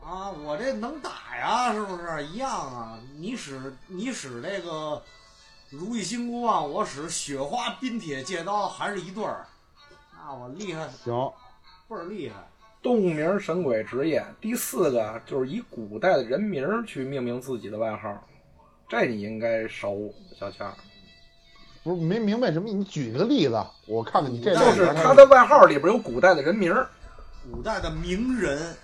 [0.00, 2.96] 啊，我这能打呀，是不是一样啊？
[3.16, 5.02] 你使你使这个
[5.70, 9.44] 如意金箍棒，我使雪花冰铁戒刀，还是一对儿。
[10.14, 11.32] 那我厉害，行，
[11.88, 12.36] 倍儿厉害。
[12.80, 14.24] 动物名、神鬼、职业。
[14.40, 18.24] 第四个就是以古代的人名儿去命名自己的外号，
[18.88, 20.72] 这你应该熟，小倩儿。
[21.82, 22.68] 不是没明白什么？
[22.68, 26.88] 你举个例子，我看看你这就是他的外号里边有古代的人名儿
[27.50, 28.76] 古代的名人，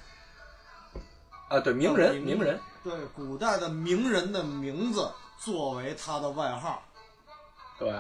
[1.49, 2.61] 啊，对，名人，名名人。
[2.83, 6.83] 对，古代的名人的名字作为他的外号。
[7.79, 7.91] 对，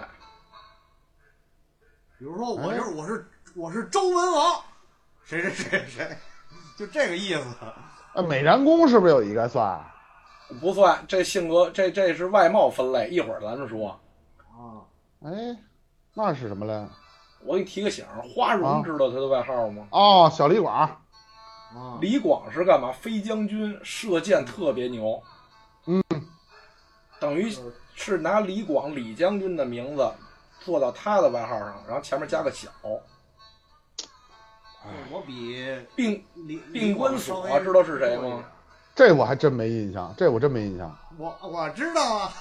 [2.18, 4.62] 比如说，我哎就是我是我是周文王，
[5.25, 6.18] 谁谁谁谁，
[6.77, 7.44] 就这个意思。
[8.14, 9.81] 啊美髯公是不是有一个算？
[10.61, 13.90] 不算，这性格，这这是外貌分类，一会儿咱们说。
[14.49, 14.83] 啊，
[15.23, 15.31] 哎，
[16.14, 16.88] 那是什么嘞？
[17.44, 19.87] 我给你提个醒，花荣啊知道他的外号吗？
[19.90, 20.74] 哦，小李广。
[20.77, 22.90] 啊，李广是干嘛？
[22.92, 25.22] 飞将军，射箭特别牛。
[25.87, 26.03] 嗯，
[27.20, 27.55] 等于
[27.94, 30.11] 是拿李广李将军的名字
[30.61, 32.68] 做到他的外号上，然后前面加个小。
[35.11, 38.42] 我比并李并关李索知道是谁吗？
[38.94, 40.96] 这我还真没印象，这我真没印象。
[41.18, 42.33] 我我知道啊，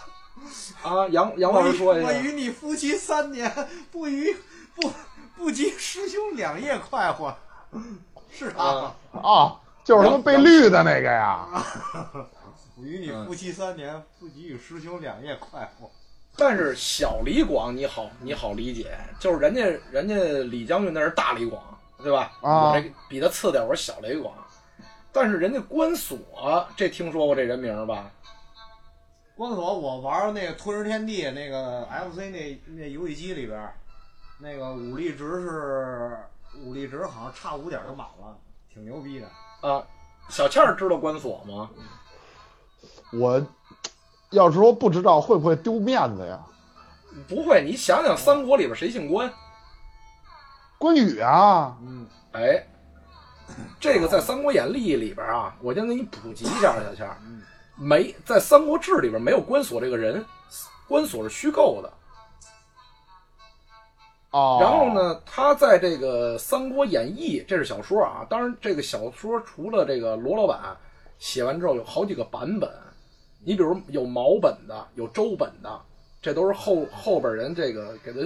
[0.84, 2.08] 啊，杨杨老师说一下。
[2.08, 3.54] 我与你夫妻三年，
[3.92, 4.34] 不与
[4.78, 4.92] 不
[5.36, 7.36] 不及师兄两夜快活，
[8.32, 8.96] 是他吗？
[9.12, 11.46] 啊，就是他妈被绿的那个呀。
[12.80, 15.90] 我与你夫妻三年，不及与师兄两夜快活。
[16.38, 20.16] 但是小李广你好你好理解，就是人家人家
[20.50, 21.62] 李将军那是大李广，
[22.04, 22.32] 对吧？
[22.42, 24.34] 啊我这比他次点，我是小李广。
[25.12, 26.20] 但是人家关索，
[26.76, 28.12] 这听说过这人名吧？
[29.36, 33.60] 关索，我玩那个《吞食天地》那个 FC 那那游戏机里边，
[34.40, 36.18] 那个武力值是
[36.64, 38.38] 武力值好像差五点就满了，
[38.72, 39.28] 挺牛逼的。
[39.68, 39.84] 啊，
[40.30, 41.70] 小倩儿知道关索吗？
[43.14, 43.42] 我
[44.30, 46.40] 要是说不知道，会不会丢面子呀？
[47.28, 49.32] 不会，你想想三国里边谁姓关？
[50.78, 52.64] 关羽啊，嗯，哎，
[53.80, 57.18] 这个在《三国演义》里边啊，我先给你普及一下，小倩儿，
[57.76, 60.24] 没在《三国志》里边没有关索这个人，
[60.88, 61.92] 关索是虚构的。
[64.60, 64.94] 然后？
[64.94, 68.26] 呢，他在这个《三国演义》，这是小说啊。
[68.30, 70.76] 当然，这个小说除了这个罗老板
[71.20, 72.70] 写完之后，有好几个版本。
[73.44, 75.82] 你比如有毛本的，有周本的，
[76.22, 78.20] 这都是后后边人这个给他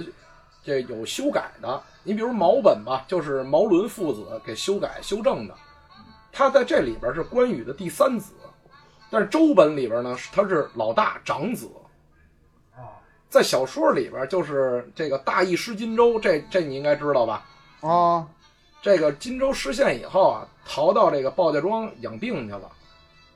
[0.64, 1.82] 这有修改的。
[2.02, 5.54] 你比如毛本吧，就是毛伦父子给修改修正的。
[6.32, 8.32] 他在这里边是关羽的第三子，
[9.10, 11.68] 但是周本里边呢，他是老大长子。
[13.32, 17.42] 在小说里边，就是这个大意失荆州，这这你应该知道吧？
[17.80, 18.28] 啊，
[18.82, 22.70] 这个荆州失陷以后啊，逃到这个鲍家庄养病去了。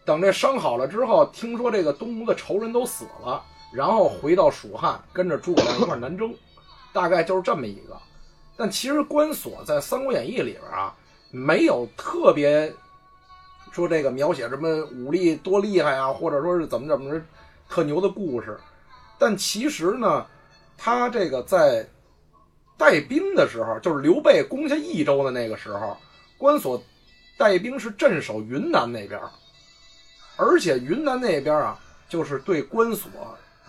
[0.04, 6.30] 等这伤好了之后，听说这个东吴的仇人都死了，然后回到蜀汉，跟着诸葛亮一块南征，
[6.92, 7.96] 大概就是这么一个。
[8.54, 10.94] 但其实关索在《三国演义》里边啊，
[11.30, 12.70] 没有特别
[13.72, 17.24] 说这个描写什么武力多厉害啊，或者说是怎么怎么着
[17.66, 18.60] 特牛的故事。
[19.18, 20.26] 但其实呢，
[20.76, 21.88] 他这个在
[22.76, 25.96] 带兵的时候，就是刘备攻下益州的那个时候，
[26.36, 26.82] 关索
[27.38, 29.20] 带兵是镇守云南那边，
[30.36, 33.10] 而且云南那边啊，就是对关索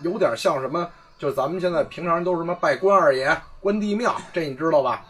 [0.02, 5.04] 有点像什么，就是咱们现在平常都是什么拜关二爷、关帝庙，这你知道吧？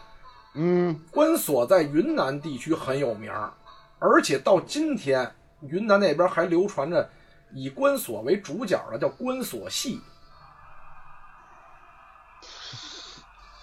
[0.55, 3.31] 嗯，关索在云南地区很有名，
[3.99, 5.29] 而且到今天，
[5.61, 7.07] 云南那边还流传着
[7.53, 9.99] 以关索为主角的叫关索戏。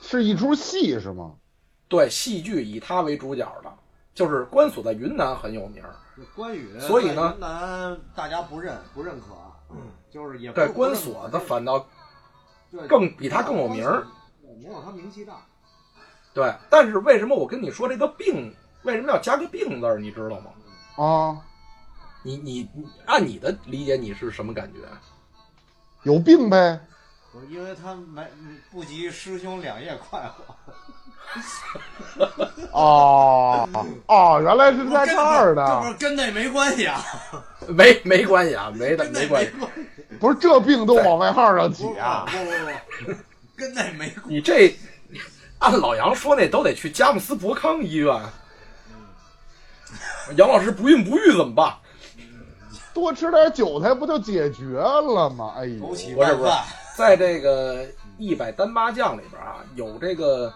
[0.07, 1.35] 是一出戏是吗？
[1.88, 3.73] 对，戏剧以他为主角的，
[4.14, 5.95] 就是关索在云南很有名儿。
[6.35, 9.27] 关羽，所以呢云南大家不认不认可，
[10.11, 11.85] 就是也不对关索的反倒
[12.71, 14.07] 对更比他更有名儿。
[14.40, 15.45] 对没有他名气大。
[16.33, 20.51] 对，但是为什么我跟你说这个病为什么要加个病字儿，你知道吗？
[21.05, 21.42] 啊，
[22.23, 24.79] 你你你按你的理解，你是什么感觉？
[26.05, 26.81] 有病呗。
[27.51, 28.22] 因为他没
[28.70, 30.57] 不及师兄两夜快活，
[32.72, 33.68] 哦
[34.07, 35.88] 哦，原来是在跟这儿这不呢。
[35.88, 37.05] 是跟那没关系啊，
[37.68, 39.53] 没没关系啊，没的没关系。
[40.18, 42.42] 不是这病都往外号上挤啊不啊？
[43.05, 43.18] 不不，
[43.57, 44.22] 跟那没关系。
[44.27, 44.75] 你这
[45.59, 48.14] 按老杨说，那都得去佳木斯博康医院。
[50.37, 51.75] 杨老师不孕不育怎么办？
[52.97, 55.53] 多吃点韭菜不就解决了吗？
[55.55, 56.65] 哎呦，枸杞不是不是拌饭，
[56.97, 60.51] 在这个一百单八将里边啊，有这个，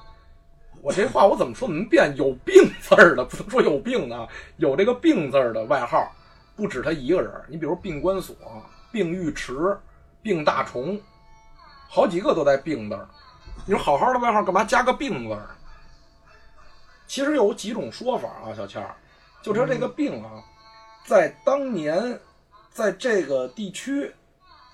[0.80, 2.14] 我这话我怎么说怎么变？
[2.16, 4.26] 有病字儿的，不能说有病啊，
[4.56, 6.10] 有这个病字儿的外号，
[6.56, 7.30] 不止他一个人。
[7.46, 8.34] 你比如病关索、
[8.90, 9.78] 病尉迟、
[10.22, 10.98] 病大虫，
[11.90, 13.06] 好几个都带病字儿。
[13.66, 15.46] 你说好好的外号干嘛加个病字儿？
[17.06, 18.94] 其实有几种说法啊，小倩儿，
[19.42, 20.40] 就说这个病啊，
[21.04, 22.18] 在当年，
[22.70, 24.14] 在这个地区，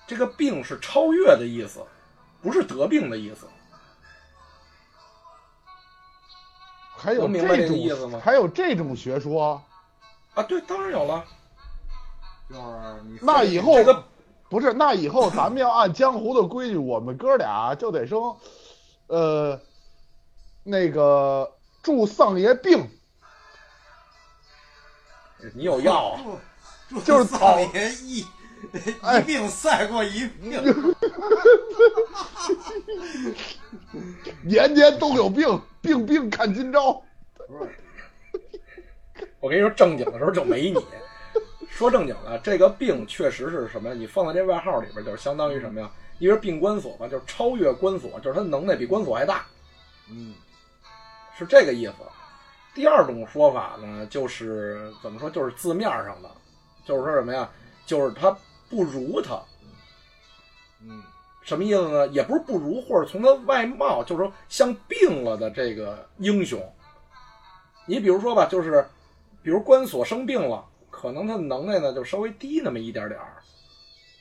[0.07, 1.85] 这个病是超越的意思，
[2.41, 3.47] 不是得病的意思。
[6.95, 9.61] 还有明白这个种意思吗还有这种学说？
[10.33, 11.23] 啊，对，当然有了。
[12.49, 12.61] 就是
[13.03, 14.03] 你那以后这个
[14.49, 14.71] 不是？
[14.73, 18.37] 那以后咱们要按江湖的规矩，我们哥俩就得生，
[19.07, 19.59] 呃，
[20.63, 21.51] 那个
[21.83, 22.89] 祝丧爷病，
[25.53, 26.21] 你有药啊？
[27.03, 28.25] 就是草爷一
[29.01, 30.51] 哎一病赛过一病，
[34.43, 37.01] 年年都有病，病病看今朝。
[37.47, 37.69] 不是
[39.39, 40.83] 我跟你说，正经的时候就没你。
[41.69, 43.93] 说正经的，这个病确实是什么？
[43.93, 45.89] 你放在这外号里边，就是相当于什么呀？
[46.19, 49.45] 因为病关锁吧，就是超越关锁，就是他能耐比关锁还大，
[50.09, 50.33] 嗯
[51.37, 51.93] 是这个意思。
[52.73, 55.29] 第二种说法呢，就是怎么说？
[55.29, 56.29] 就是字面上的，
[56.87, 57.49] 就是说什么呀？
[57.85, 58.35] 就是他
[58.69, 59.39] 不如他，
[60.81, 61.03] 嗯
[61.41, 62.07] 什么意思呢？
[62.07, 66.61] 也不是不如，或者从他外貌，就是说像病了的这个英雄。
[67.85, 68.85] 你比如说吧，就是
[69.41, 73.41] 比如关索生病了，可能他的能耐呢就稍微低那么一点点儿，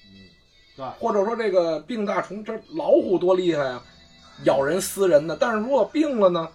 [0.05, 0.31] 嗯，
[0.77, 3.83] 对，或者说这个病大虫，这老虎多厉害啊，
[4.45, 5.37] 咬人撕人的。
[5.37, 6.49] 但是如果病了呢，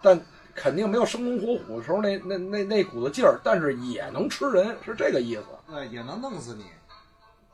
[0.00, 0.20] 但
[0.54, 5.44] 肯定没有生龙活虎的时候那那那那股子劲儿，但是也能吃人，是这个意思。
[5.66, 6.64] 对，也能弄死你。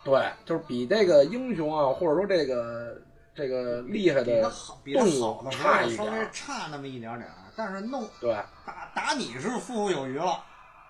[0.04, 2.96] 对，就是比这个英雄啊，或者说这个
[3.34, 6.28] 这个厉害的比他好，比他动物好的时差候稍微一点儿。
[6.32, 8.32] 差那么一点点儿，但是弄对，
[8.64, 10.42] 打打你是富富有余了，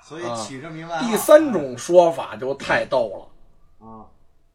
[0.03, 1.07] 所以啊起这么一外号。
[1.07, 3.31] 第三种说法就太逗
[3.81, 3.87] 了。
[3.87, 4.07] 啊，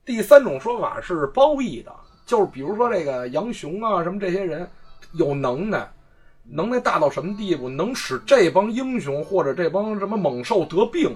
[0.05, 1.93] 第三种说法是褒义的，
[2.25, 4.69] 就是比如说这个杨雄啊，什么这些人
[5.13, 5.91] 有能耐，
[6.43, 11.15] 能耐大到什么地步，能使这帮英雄或者这帮什么猛兽得病，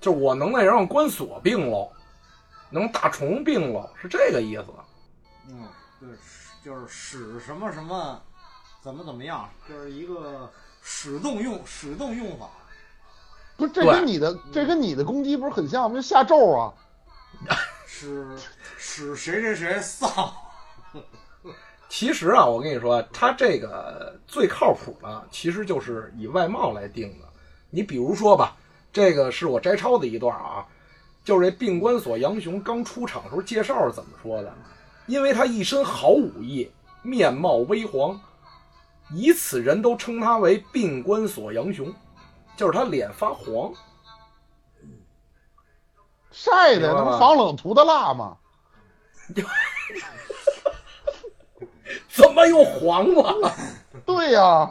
[0.00, 1.90] 就我能耐让关锁病了，
[2.70, 4.66] 能大虫病了，是这个意思。
[5.48, 5.66] 嗯，
[5.98, 6.08] 对，
[6.64, 8.22] 就是使什么什么，
[8.82, 12.48] 怎么怎么样，就是一个使动用使动用法。
[13.56, 15.96] 不是，这跟你的这跟你的攻击不是很像吗？
[15.96, 16.72] 就下咒啊！
[17.86, 18.26] 使
[18.78, 20.08] 使谁谁谁丧，
[21.90, 27.26] 其实啊，我跟你说，他这个最靠谱的，其实就是以外貌来定的。
[27.68, 28.56] 你比如说吧，
[28.92, 30.64] 这个是我摘抄的一段啊，
[31.24, 34.54] 就是这病关索杨雄刚出场时候介绍是怎么说的？
[35.06, 36.70] 因为他一身好武艺，
[37.02, 38.18] 面貌微黄，
[39.12, 41.92] 以此人都称他为病关索杨雄，
[42.56, 43.72] 就是他脸发黄。
[46.30, 48.36] 晒的那不防冷涂的蜡吗？
[52.08, 53.52] 怎么又黄了？
[54.06, 54.70] 对呀、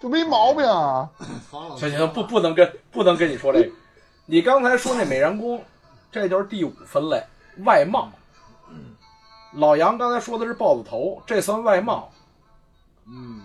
[0.00, 1.08] 就没毛病啊。
[1.76, 3.70] 行行，不不能跟不能跟你说这个。
[4.26, 5.62] 你刚才说那美髯公，
[6.10, 7.22] 这就是第五分类
[7.64, 8.10] 外貌。
[9.54, 12.10] 老杨刚才说的是豹子头，这算外貌。
[13.06, 13.42] 嗯，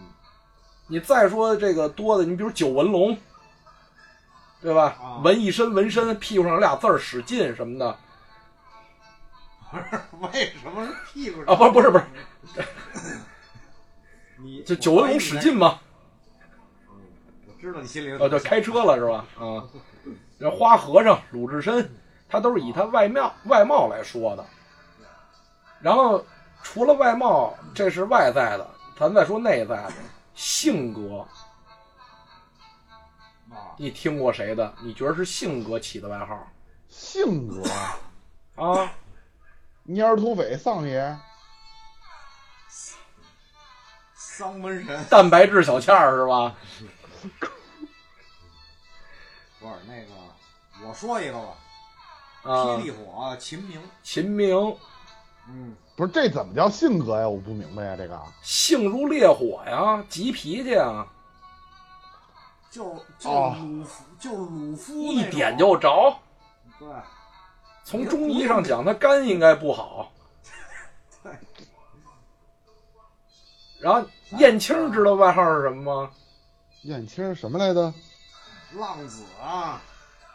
[0.88, 3.18] 你再说这个多的，你比如九纹龙，
[4.62, 4.96] 对吧？
[5.02, 7.98] 啊纹一身纹身，屁股上有俩字儿“使劲”什么的
[9.70, 9.84] 不是
[10.22, 12.06] 为什么是屁股上啊，不是不是不是，
[14.40, 15.80] 你就九纹龙使劲吗，
[17.48, 19.26] 我知道你心里有哦，就开车了是吧？
[19.40, 19.64] 啊，
[20.40, 21.90] 这花和尚、鲁智深，
[22.30, 24.46] 他都是以他外貌外貌来说的。
[25.82, 26.24] 然后
[26.64, 28.70] 除了外貌，这是外在的，
[29.00, 29.92] 咱再说内在的
[30.36, 31.26] 性格。
[33.50, 34.74] 啊，你听过谁的？
[34.84, 36.48] 你觉得是性格起的外号
[36.90, 37.64] 性格，
[38.56, 38.92] 啊？
[39.88, 41.18] 蔫儿土匪丧爷，
[44.38, 46.56] 丧门神蛋白质小倩儿是吧？
[49.60, 50.14] 不是那个，
[50.88, 51.56] 我说一个吧，
[52.44, 54.78] 啊霹，雳火秦明，秦明
[55.50, 57.28] 嗯，不是这怎么叫性格呀？
[57.28, 61.08] 我不明白呀，这个性如烈火呀，急脾气啊，
[62.70, 66.16] 就是就哦是鲁夫，就是鲁夫一那种点就着。
[66.78, 66.88] 对，
[67.84, 70.12] 从中医上讲，他肝应该不好。
[71.24, 71.32] 对。
[73.80, 76.12] 然后燕青知道外号是什么吗？
[76.84, 77.94] 燕青什么来着？
[78.78, 79.82] 浪子啊，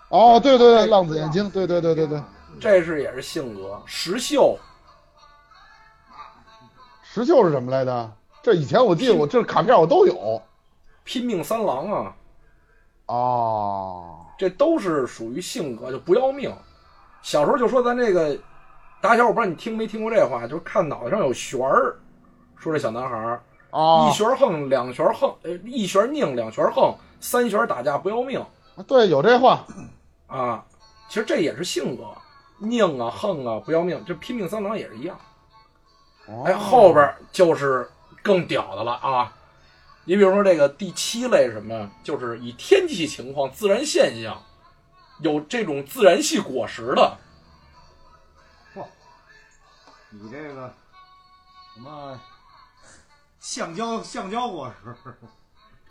[0.08, 2.22] 哦，对对对，浪子燕青，对对对对对，
[2.58, 3.80] 这是也是性格。
[3.84, 4.58] 石秀
[7.02, 8.12] 石秀是什么来着？
[8.42, 10.42] 这以前我记得我这卡片我都有。
[11.04, 12.16] 拼命三郎啊，
[13.06, 16.54] 哦，这都是属于性格，就不要命。
[17.22, 18.36] 小时候就说咱这个
[19.00, 21.96] 打小，我不知道你听没听过这话，就是看脑袋上有旋儿，
[22.56, 28.42] 说这小男孩儿哦一，旋横，两旋横，呃，一旋拧，两旋横，三旋打架不要命
[28.86, 29.66] 对，有这话。
[30.28, 30.64] 啊。
[31.08, 32.04] 其实这也是性格，
[32.58, 35.18] 拧啊横啊不要命，这拼命三郎也是一样。
[36.26, 37.90] 哦哎，后边就是
[38.22, 39.30] 更屌的了啊！
[40.04, 41.90] 你比如说这个第七类是什么呀？
[42.02, 44.42] 就是以天气情况、自然现象
[45.20, 47.18] 有这种自然系果实的，
[50.10, 50.72] 你这个
[51.74, 52.18] 什么
[53.42, 54.94] 橡胶橡胶果实，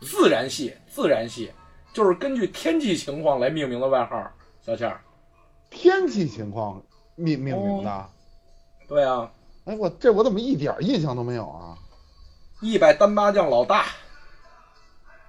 [0.00, 1.52] 自然系，自然系
[1.92, 4.26] 就是根据天气情况来命名的外号。
[4.62, 5.02] 小倩儿，
[5.68, 6.82] 天气情况
[7.14, 8.08] 命命名的。
[8.88, 9.30] 对啊，
[9.66, 11.76] 哎，我这我怎么一点印象都没有啊？
[12.62, 13.84] 一百单八将老大，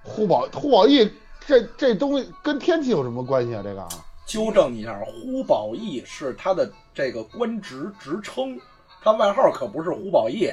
[0.02, 1.12] 呼保呼宝义
[1.46, 3.60] 这这东西跟天气有什么关系啊？
[3.62, 3.86] 这个
[4.24, 8.58] 纠正你一下，呼保义是他的这个官职职称，
[9.02, 10.50] 他外号可不是呼保义，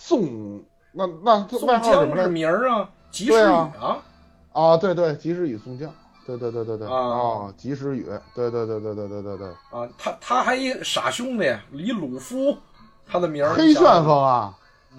[0.00, 2.28] 宋那那这宋外号是什么来？
[2.28, 3.72] 名儿啊，及时雨啊。
[3.80, 3.98] 啊，
[4.52, 5.92] 啊，对对，及时雨宋江，
[6.24, 6.92] 对对对对对，啊。
[6.94, 12.56] 哦，及时雨，对对对对对对对对，啊，他他还一傻兄弟李鲁夫，
[13.06, 14.56] 他的名儿黑旋风啊，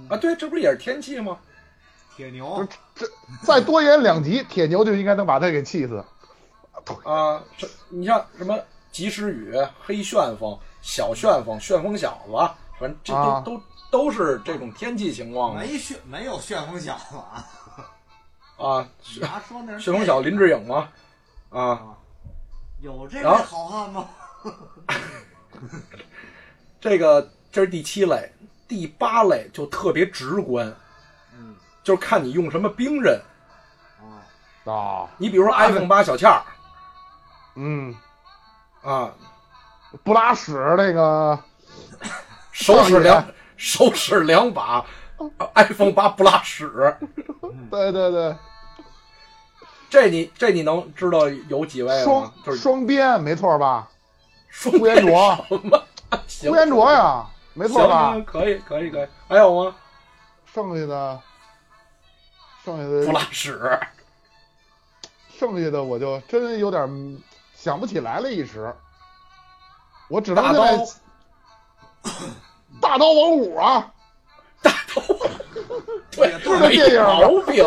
[0.09, 1.37] 啊，对，这不是也是天气吗？
[2.15, 3.07] 铁牛，这
[3.43, 6.03] 再多演两集，铁牛就应该能把他给气死。
[7.03, 8.57] 啊，这你像什么
[8.91, 12.33] 及时雨、黑旋风、小旋风、旋风小子，
[12.77, 13.41] 反正这都、啊。
[13.45, 13.61] 都
[13.91, 17.45] 都是这种天气情况的没旋没有旋风小子啊，
[18.57, 18.87] 啊。
[19.15, 20.89] 你还说那是旋风小林志颖吗？
[21.49, 21.97] 啊，啊，
[22.81, 24.07] 有这个好汉吗？
[26.79, 28.31] 这个这是第七类，
[28.67, 30.73] 第八类就特别直观，
[31.33, 31.55] 嗯。
[31.83, 33.19] 就是看你用什么兵刃。
[33.99, 36.41] 啊，啊，你比如说 iPhone 八小倩儿。
[37.55, 37.93] 嗯，
[38.83, 39.11] 啊，
[40.03, 41.37] 不拉屎那个，
[42.51, 43.25] 手指两
[43.59, 44.85] 手使两把
[45.53, 46.95] iPhone 八不拉屎，
[47.69, 48.35] 对对对，
[49.89, 52.33] 这你这你能知道有几位吗双？
[52.45, 53.89] 就是双鞭，没错吧？
[54.47, 55.83] 双呼延灼，什么？
[56.25, 58.15] 行呼延灼呀，没错吧？
[58.25, 59.75] 可以可以可以，还有吗？
[60.53, 61.21] 剩下的，
[62.63, 63.77] 剩下的不，拉屎，
[65.37, 67.21] 剩下的我就真有点嗯
[67.53, 68.73] 想不起来了，一时。
[70.07, 72.09] 我只能大现在刀
[72.81, 73.91] 大刀王五啊，
[74.61, 75.01] 大刀，
[76.11, 77.65] 对，也对没电影吧毛病，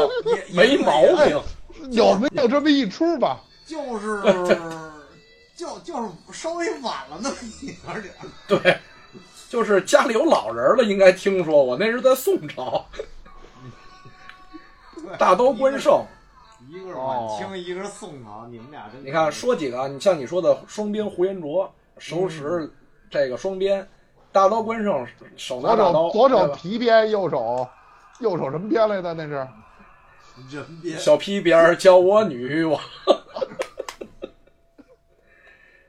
[0.53, 1.41] 没毛病。
[1.91, 3.41] 有没有这么一出吧？
[3.67, 4.23] 就是
[5.57, 8.15] 就就是稍微晚了那么一点点。
[8.47, 8.79] 对，
[9.49, 12.85] 就是家里有老人了，应该听说过，那是在宋朝。
[15.19, 16.05] 大刀关胜，
[16.71, 19.89] 一个是晚清，一个是宋朝，你们俩真你看说几个啊？
[19.89, 22.73] 你像你说的双鞭胡延灼，手使
[23.11, 23.87] 这个双鞭，
[24.33, 25.07] 大刀关胜
[25.37, 27.69] 手拿刀，左手皮鞭，右手
[28.21, 29.13] 右手什么鞭来的？
[29.15, 29.47] 那是
[30.99, 32.81] 小皮鞭儿叫我女王。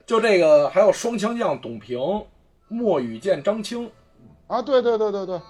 [0.06, 1.98] 就这个，还有双枪将董平、
[2.68, 3.89] 墨羽剑张青，
[4.48, 5.41] 啊，对对对对对，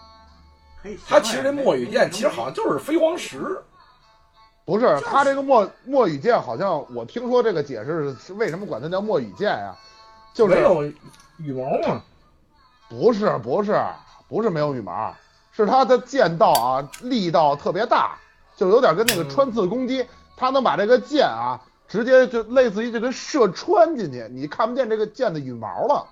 [0.83, 3.59] 嘿他其实这墨羽剑其实好像就是飞黄石，
[4.63, 9.75] 不是他这个墨墨羽剑，好像我听说这个解释是为什么管它叫墨羽剑呀？
[10.35, 10.83] 就是没有
[11.39, 12.03] 羽毛嘛。
[12.89, 13.81] 不是不是
[14.27, 15.13] 不是没有羽毛，
[15.51, 18.17] 是它的剑道啊力道特别大，
[18.55, 20.05] 就有点跟那个嗯穿刺攻击，
[20.35, 26.05] 它能把这个剑啊直接就类似于就跟射穿进去，你看不见这个剑的羽毛了。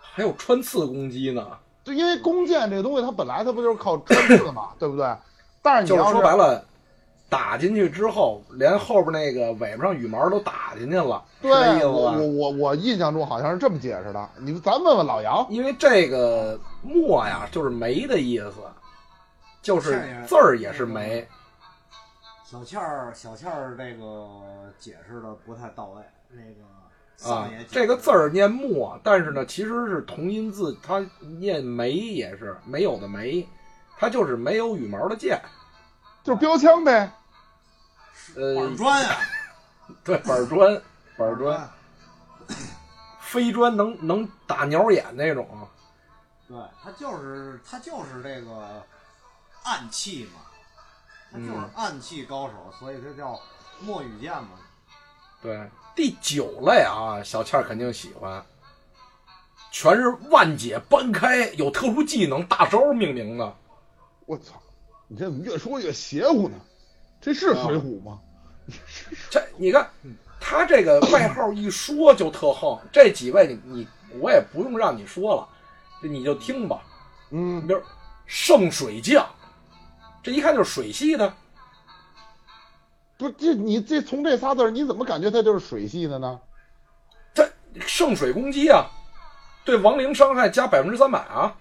[0.00, 1.46] 还有穿刺攻击呢，
[1.82, 5.14] 就因为弓箭这个东西，它本来它不就是靠穿刺的嘛，对不对？
[5.60, 6.64] 但是你就是要说白了，
[7.28, 12.28] 打进去之后，连后边那个尾巴上羽毛都打进去了，对，思我我？
[12.28, 14.28] 我我印象中好像是这么解释的。
[14.38, 18.54] 你咱问问老杨，因为这个墨呀，就是梅的意思，
[19.62, 21.26] 就是字儿也是梅。
[22.44, 24.28] 小倩儿，小倩儿这个
[24.78, 26.02] 解释的不太到位。
[26.30, 26.42] 那
[27.26, 31.04] 个啊这个字儿念墨，但是呢，其实是同音字，它
[31.40, 33.44] 念梅也是没有的梅，
[33.98, 35.40] 它就是没有羽毛的剑。
[36.24, 37.12] 就是标枪呗。
[38.34, 39.18] 呃，板砖呀，
[40.02, 40.82] 对，板砖，
[41.16, 41.70] 板砖，
[43.20, 45.46] 飞砖能能打鸟眼那种。
[46.48, 48.84] 对，他就是他就是这个
[49.62, 50.40] 暗器嘛，
[51.30, 53.38] 他就是嗯暗器高手，所以他叫
[53.80, 54.50] 墨羽剑嘛。
[55.42, 58.44] 对，第九类啊，小倩肯定喜欢，
[59.70, 63.56] 全是万解搬开，有特殊技能大招命名的。
[64.26, 64.60] 我操，
[65.08, 66.56] 你这怎么越说越邪乎呢？
[67.20, 68.20] 这是水浒吗？
[69.30, 69.88] 这你看，
[70.40, 72.78] 他这个外号一说就特横。
[72.92, 73.88] 这几位你你
[74.20, 75.48] 我也不用让你说了，
[76.02, 76.82] 这你就听吧。
[77.30, 77.80] 嗯，比如
[78.26, 79.26] 圣水将，
[80.22, 81.32] 这一看就是水系的。
[83.16, 86.40] 不是这你这从这仨字儿，你怎么感觉他就是水系的呢？
[87.32, 87.48] 这
[87.86, 88.86] 圣水攻击啊，
[89.64, 91.56] 对亡灵伤害加百分之三百啊！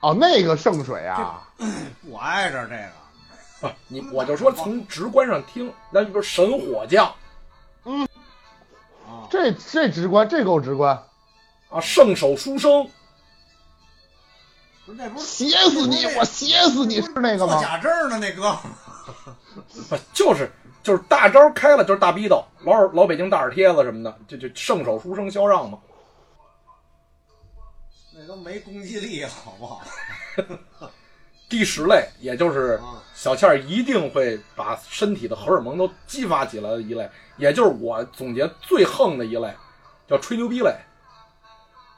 [0.00, 1.46] 哦，那个圣水啊，
[2.06, 7.06] 我爱着这个，啊，你我就说从直观上听，那就是神火将
[9.06, 10.96] 啊，这这直观，这够直观，
[11.68, 12.88] 啊，圣手书生
[14.86, 16.06] 不是那不是邪死你！
[16.16, 17.02] 我写死你！
[17.02, 17.60] 是那个吗？
[17.60, 18.58] 假证的那哥
[19.90, 20.50] 不就是
[20.82, 25.78] 就是大招开了就是大逼斗，老老北京大耳贴子什么的，就就圣手书生肖让嘛。
[28.30, 29.82] 那都没攻击力，好不好？
[31.48, 39.52] 第十类，也就是啊小倩儿一定会把身体的荷尔蒙都激发起来的一类，也就是我总结最横的一类，
[40.06, 40.72] 叫吹牛逼类。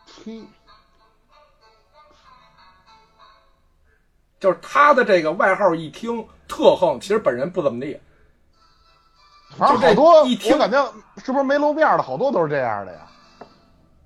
[0.07, 0.43] 吹，
[4.41, 8.01] 就是他的这个外号一听特横，其实本人不怎么地。
[9.59, 10.83] 反正就这好多，一听感觉
[11.23, 13.07] 是不是没露面的好多都是这样的呀？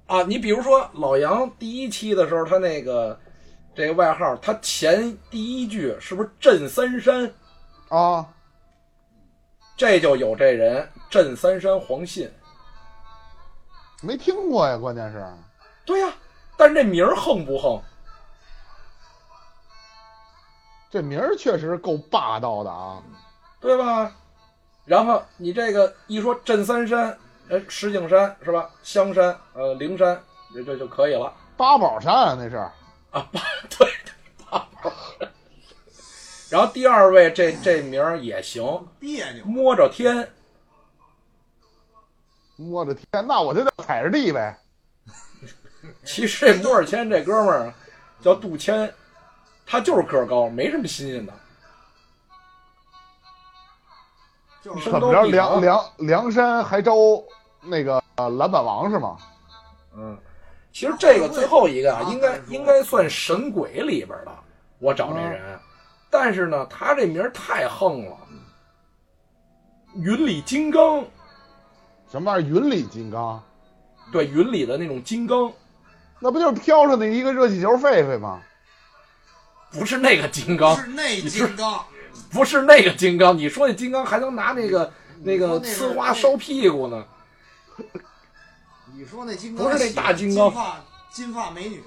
[0.07, 3.19] 啊，你比如说老杨第一期的时候，他那个
[3.75, 7.33] 这个外号，他前第一句是不是镇三山？
[7.89, 8.27] 啊，
[9.77, 12.31] 这就有这人镇三山黄信。
[14.03, 15.27] 没听过呀，关键是
[15.85, 16.13] 对呀、
[16.57, 17.83] 但是这名儿横不横？
[20.91, 23.03] 这名儿确实够霸道的啊。
[23.59, 24.13] 对吧？
[24.85, 27.19] 然后你这个一说镇三山，
[27.49, 28.69] 呃，石景山是吧？
[28.83, 30.21] 香山，呃，灵山，
[30.55, 32.73] 这这就可以了八宝山啊，那是啊。
[33.11, 33.23] 八
[33.79, 33.89] 对
[34.45, 35.29] 八宝山。
[36.51, 38.65] 然后第二位这这名儿也行，
[38.99, 39.45] 别扭。
[39.45, 40.29] 摸着天。
[42.57, 44.59] 摸着天，那我就叫踩着地呗。
[46.05, 47.73] 其实这摩尔谦这哥们儿
[48.21, 48.93] 叫杜谦，
[49.67, 51.33] 他就是个儿高，没什么新鲜的。
[54.67, 56.93] 就是怎么着，梁梁梁山还招
[57.63, 59.17] 那个呃篮板王是吗？
[59.97, 60.19] 嗯，
[60.73, 64.33] 其实这个最后一个啊，啊应该应该算神鬼里边的。
[64.81, 65.57] 我找这人，
[66.11, 68.17] 但是呢，他这名太横了。
[69.95, 71.05] 云里金刚，
[72.11, 72.51] 什么玩意儿？
[72.51, 73.41] 云里金刚，
[74.13, 75.51] 对，云里的那种金刚，
[76.19, 78.43] 那不就是飘上的一个热气球狒狒吗？
[79.71, 81.85] 不是那个金刚，是那金刚，
[82.31, 83.37] 不是那个金刚。
[83.37, 84.93] 你说那金刚还能拿那个
[85.23, 87.05] 那个呲花烧屁股呢？
[88.95, 91.83] 你说那金刚不是那大金刚金发金发美女，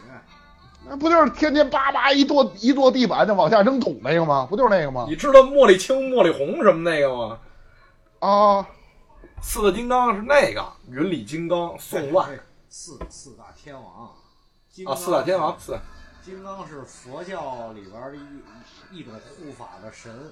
[0.88, 4.46] 那不就是天天叭叭一跺一跺地板就往下扔土那个吗？
[4.50, 5.06] 不就是那个吗？
[5.10, 7.40] 你知道茉莉青、茉莉红什么那个吗？
[8.20, 8.68] 啊，
[9.42, 14.12] 四大金刚是那个云里金刚、宋万对四四大天王
[14.86, 15.78] 啊，四大天王四。
[16.30, 20.32] 金刚是佛教里边的一一种护法的神。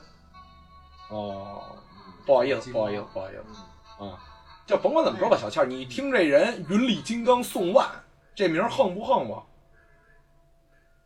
[1.09, 1.75] 哦，
[2.23, 3.61] 不好意思，不好意思，不好意思
[3.99, 4.19] 嗯啊！
[4.67, 7.89] 就甭管怎么说吧，小倩，你听这人云里金刚宋万
[8.35, 9.41] 这名儿横不横吧？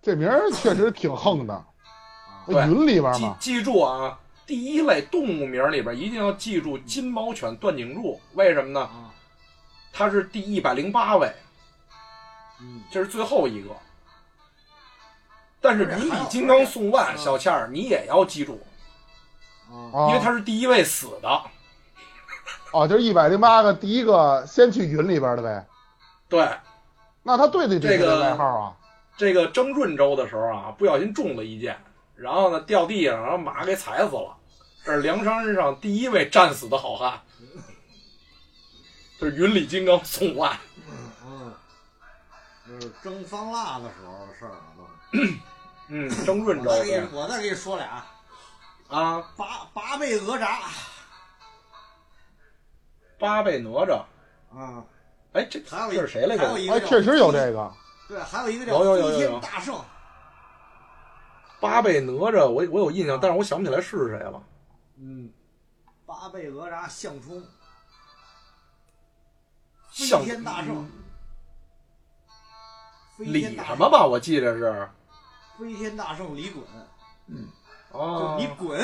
[0.01, 1.65] 这名儿确实挺横的，
[2.49, 8.81] 云里边嘛，记记住啊，第一类动物名里边一定要记住金毛犬段景柱，为什么呢？
[8.81, 9.13] 啊，
[9.93, 11.31] 它是第一百零八位，
[12.59, 13.69] 嗯，这是最后一个。
[15.62, 18.59] 但是云里金刚宋万，小倩儿你也要记住，
[19.70, 21.41] 啊，啊，因为他是第一位死的。
[22.72, 25.68] 哦，就是一百零八个，第一个先去云里边的呗。
[26.28, 26.49] 对，
[27.22, 28.76] 那他对得起这个这外号啊？
[29.18, 31.78] 这个征润州的时候啊，不小心中了一箭，
[32.16, 34.36] 然后呢掉地上，然后马给踩死了。
[34.84, 37.22] 这是梁山上第一位战死的好汉，
[39.20, 40.57] 这是云里金刚宋万。
[41.24, 41.53] 嗯，
[42.68, 45.38] 就是蒸方腊的时候的事儿了都是。
[45.93, 48.01] 嗯，征润州我再给你我再给你说俩，
[48.87, 50.61] 啊，八八倍哪吒
[53.19, 54.01] 八倍哪吒。
[54.55, 54.81] 啊，
[55.33, 56.53] 哎，这还有一这是谁来着？
[56.71, 57.73] 哎，确实有这个。
[58.07, 59.83] 对，还有一个叫有有有有飞有天大圣，
[61.59, 64.41] 八倍哪吒，我我有印象，但是我想不起来是谁了。
[64.95, 65.29] 嗯，
[66.05, 67.43] 八倍哪吒项冲，
[69.91, 70.89] 飞天大圣，
[73.17, 74.05] 飞李天大圣什么吧？
[74.05, 74.89] 我记得是。
[75.62, 76.55] 飞天大圣李衮，
[77.28, 77.47] 嗯
[77.91, 78.82] 哦就，你滚，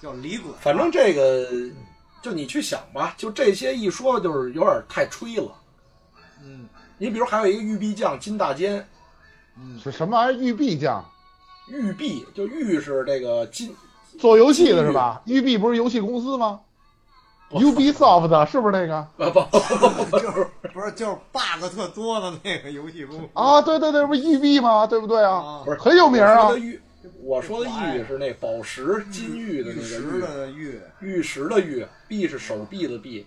[0.00, 0.52] 叫李衮。
[0.60, 1.48] 反正这个，
[2.22, 5.52] 就你去想吧，就这些一说就是有点太吹了。
[6.42, 8.86] 嗯你比如还有一个玉臂将金大坚，
[9.58, 10.40] 嗯，是什么玩意儿？
[10.40, 11.04] 玉璧匠
[11.68, 13.74] 玉臂就玉是这个金，
[14.18, 15.20] 做游戏的是吧？
[15.26, 16.60] 玉璧不是游戏公司吗
[17.50, 19.06] Ubisoft 是不是那个？
[19.16, 24.86] 不 不不不就是 不是就是 bug 特多的那个游戏公司啊，对对对，不是育碧吗？
[24.86, 25.32] 对不对啊？
[25.36, 26.80] 啊不是很有名啊我说的玉，
[27.22, 33.26] 我说的玉是那宝石金玉的那玉石个玉，的玉，玉石的玉，臂是手臂的臂，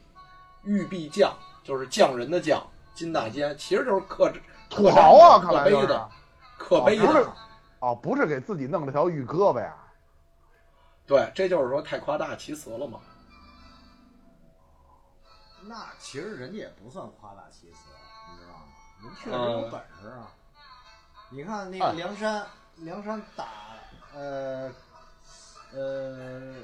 [0.64, 2.62] 玉臂匠就是匠人的匠，
[2.94, 4.32] 金大坚其实就是刻
[4.70, 6.10] 土豪啊，看刻碑的，
[6.58, 7.34] 刻碑哦不是的。
[7.80, 9.74] 哦，不是给自己弄了条玉胳膊呀？
[11.08, 13.00] 对，这就是说太夸大其词了嘛。
[15.70, 17.78] 那其实人家也不算夸大其词，
[18.32, 18.64] 你知道吗？
[19.04, 20.28] 人确实有本事啊。
[21.30, 22.44] 你看那个哎梁山，
[22.78, 23.46] 梁山打
[24.12, 24.72] 呃
[25.72, 26.56] 呃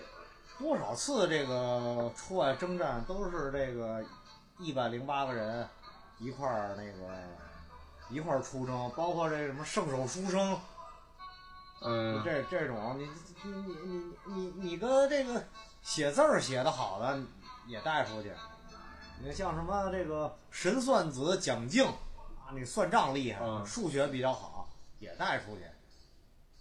[0.57, 4.03] 多少次这个出外征战，都是这个
[4.57, 5.69] 一百零八个人
[6.17, 7.13] 一块儿那个
[8.09, 10.59] 一块儿出征，包括这什么圣手书生，
[11.81, 13.07] 嗯，这这种，你
[13.43, 15.45] 你你你你你跟这个
[15.83, 17.19] 写字儿写的好的
[17.67, 18.33] 也带出去。
[19.23, 25.61] 你像什么这个神算子蒋敬啊，你算账厉害，嗯数学比较好，也带出去。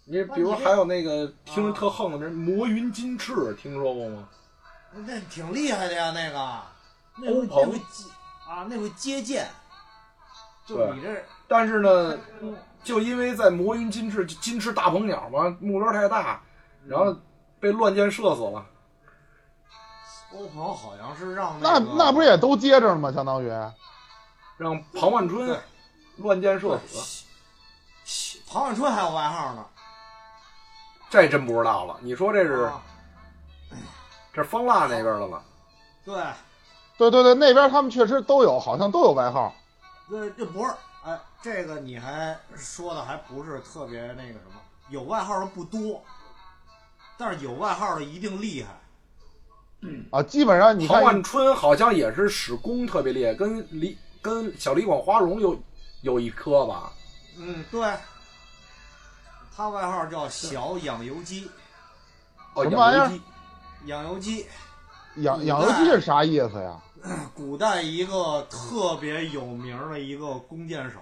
[0.05, 4.29] 你比如还有那个听着特横的人魔云金翅，听说过吗？
[4.93, 6.61] 那挺厉害的呀，那个
[7.17, 8.09] 那会欧鹏那会接
[8.47, 9.47] 啊，那会接剑。
[10.65, 12.17] 就对你这但是呢，
[12.83, 16.41] 就因为在魔云金翅金翅大鹏鸟嘛，目标太大，
[16.87, 17.15] 然后
[17.59, 18.65] 被乱箭射死了。
[20.37, 23.11] 欧鹏好像是让那个那不是也都接着了吗？
[23.11, 23.49] 相当于
[24.57, 25.59] 让庞万春
[26.17, 27.25] 乱箭射死，
[28.47, 29.65] 庞万春还有外号呢。
[31.09, 31.97] 这真不知道了。
[32.01, 32.81] 你说这是啊
[34.33, 35.41] 这是方腊那边的吗？
[36.03, 36.23] 对。
[36.97, 39.53] 对对对，那边他们确实都有，好像都有外号。
[40.07, 40.73] 对，这不是，
[41.03, 46.01] 哎，这个你还说的还不是特别那个什么，有外号的不多，
[47.17, 48.69] 但是有外号的一定厉害。
[50.11, 55.57] 啊，基本上你陶万，春好像也是使弓特别厉害，跟李跟小李广花荣有
[56.01, 56.91] 有一颗吧？
[57.37, 57.93] 嗯，对，
[59.55, 61.49] 他外号叫小养油鸡，
[62.53, 63.11] 哦，什么玩意儿
[63.85, 64.45] 养油鸡
[65.17, 66.79] 养养养油鸡是啥意思呀？
[67.35, 70.99] 古代一个特别有名的一个弓箭手，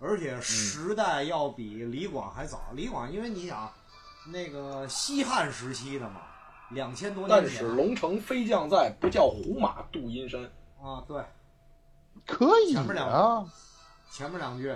[0.00, 2.60] 而嗯且时代要比李广还早。
[2.72, 3.70] 李广因为你想，
[4.32, 6.22] 那个西汉时期的嘛，
[6.70, 10.42] 两千多年但使龙城飞将在，不叫胡马度阴山。
[10.82, 11.24] 啊，对，
[12.26, 13.46] 可以前面两啊，
[14.10, 14.74] 前面两句。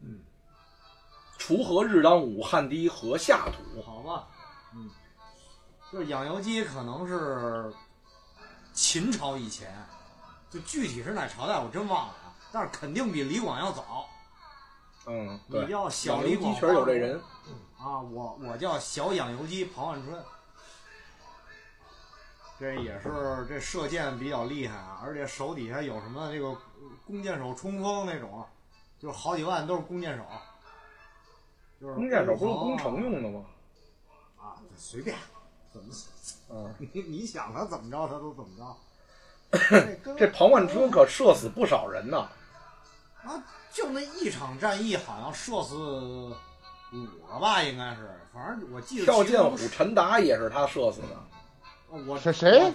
[0.00, 0.20] 嗯。
[1.38, 3.82] 锄禾日当午，汗滴禾下土。
[3.82, 4.28] 好吧，
[4.74, 4.88] 嗯，
[5.92, 7.70] 就是养由基可能是
[8.72, 9.74] 秦朝以前，
[10.48, 14.06] 就具体是哪朝代我真忘了啊，但是肯定比李广要早。
[15.06, 17.20] 嗯，对，你叫小李广养油鸡确实有这人，
[17.78, 20.24] 啊，我我叫小养由基庞万春，
[22.58, 26.56] 这也是这射箭比较厉害啊，而且手底下有什么这个
[27.06, 28.44] 弓箭手冲锋那种，
[28.98, 30.24] 就是好几万都是弓箭手，
[31.80, 33.44] 就是弓箭手不是欧攻城用的吗？
[34.36, 35.16] 啊，随便
[35.72, 35.92] 怎么
[36.50, 38.76] 嗯， 你你想他怎么着他都怎么
[40.04, 42.28] 着， 这庞万春可射死不少人呢。
[43.24, 43.42] 啊，
[43.72, 45.74] 就那一场战役好像射死
[46.92, 51.33] 五个吧，应该是，反正我记得跳剑虎陈达也是他射死的。
[52.08, 52.72] 我是谁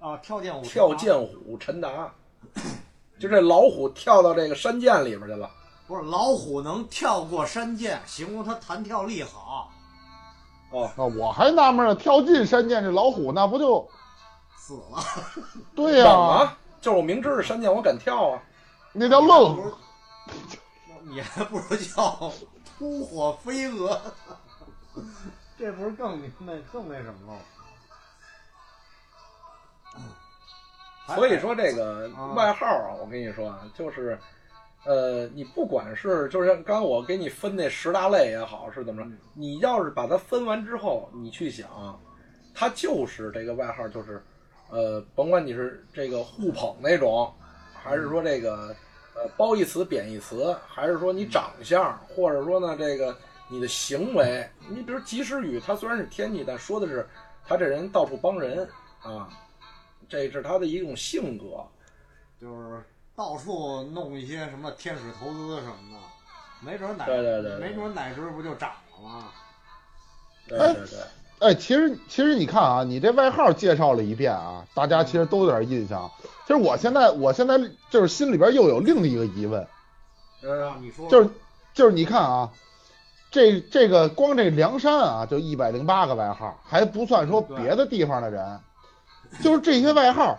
[0.00, 2.12] 啊，跳剑虎跳剑虎陈达，
[3.16, 5.48] 就这老虎跳到这个山涧里边去了。
[5.86, 9.70] 不是老虎能跳过山涧，形容它弹跳力好，
[10.70, 13.88] 哦，啊，我还纳闷呢，跳进山涧这老虎那不就
[14.56, 14.98] 死了。
[15.76, 16.58] 对呀、冷啊！
[16.80, 18.42] 就是我明知是山涧，我敢跳啊。
[18.92, 19.72] 那叫愣
[21.02, 22.32] 你还不如叫
[22.76, 24.00] 扑火飞蛾，
[25.56, 27.38] 这不是更那更那什么了吗？
[31.04, 34.16] 还所以说这个啊外号啊，我跟你说啊，就是，
[34.84, 42.00] 呃，你不管是就是像刚刚我给你分那十大类也好，是怎么着嗯，你要是把它分完之后，你去想，
[42.54, 44.22] 它就是这个外号，就是，
[44.70, 47.34] 呃，甭管你是这个互捧那种，
[47.74, 48.74] 还是说这个
[49.16, 53.14] 呃褒义词贬义词，还是说你长相，或者说呢这个
[53.48, 57.04] 你的行为，你比如及时雨，他虽然是天气，但说的是
[57.44, 58.68] 他这人到处帮人
[59.02, 59.28] 啊。
[60.12, 61.64] 这是他的一种性格，
[62.38, 62.84] 就是
[63.16, 69.28] 到处弄一些什么天使投资什么的，没准哪对对对对没准哪时候不就涨了吗？
[70.50, 70.98] 哎对对对，
[71.48, 76.10] 哎，其实其实你看啊，你这外号介绍了一遍啊，大家其实都有点印象。
[76.46, 77.58] 其实我现在我现在
[77.88, 79.66] 就是心里边又有另一个疑问，
[81.08, 81.30] 就是
[81.72, 82.52] 就是你看啊，
[83.30, 88.60] 这这个光这梁山啊，就一百零八个外号，还不算说别的地方的人，
[89.40, 90.38] 就是这些外号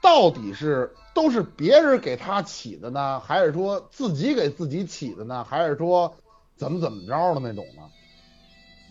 [0.00, 6.14] 到底是都是别人给他起的呢，还是说自己给自己起的呢，还是说
[6.56, 7.82] 怎么怎么着的那种呢？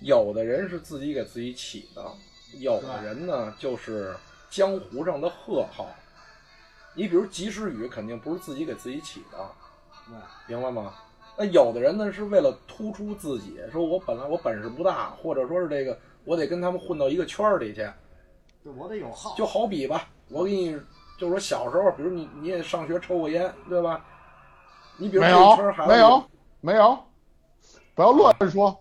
[0.01, 2.03] 有的人是自己给自己起的，
[2.59, 4.15] 有的人呢就是
[4.49, 5.87] 江湖上的贺号。
[6.93, 9.37] 你比如及时雨，肯定不是自己给自己起的，
[10.47, 10.93] 明白吗？
[11.37, 17.87] 那有的人呢是为了突出自己，说我本来我本事不大，或者说是这个我得跟他们混到一个圈儿里去。
[18.67, 20.77] 对我得有号，就好比吧，我给你
[21.17, 24.05] 就是说小时候，比如你你也上学抽过烟，对吧？
[24.97, 26.23] 你比如这一没有圈孩子没有
[26.59, 26.99] 没有，
[27.95, 28.77] 不要乱说。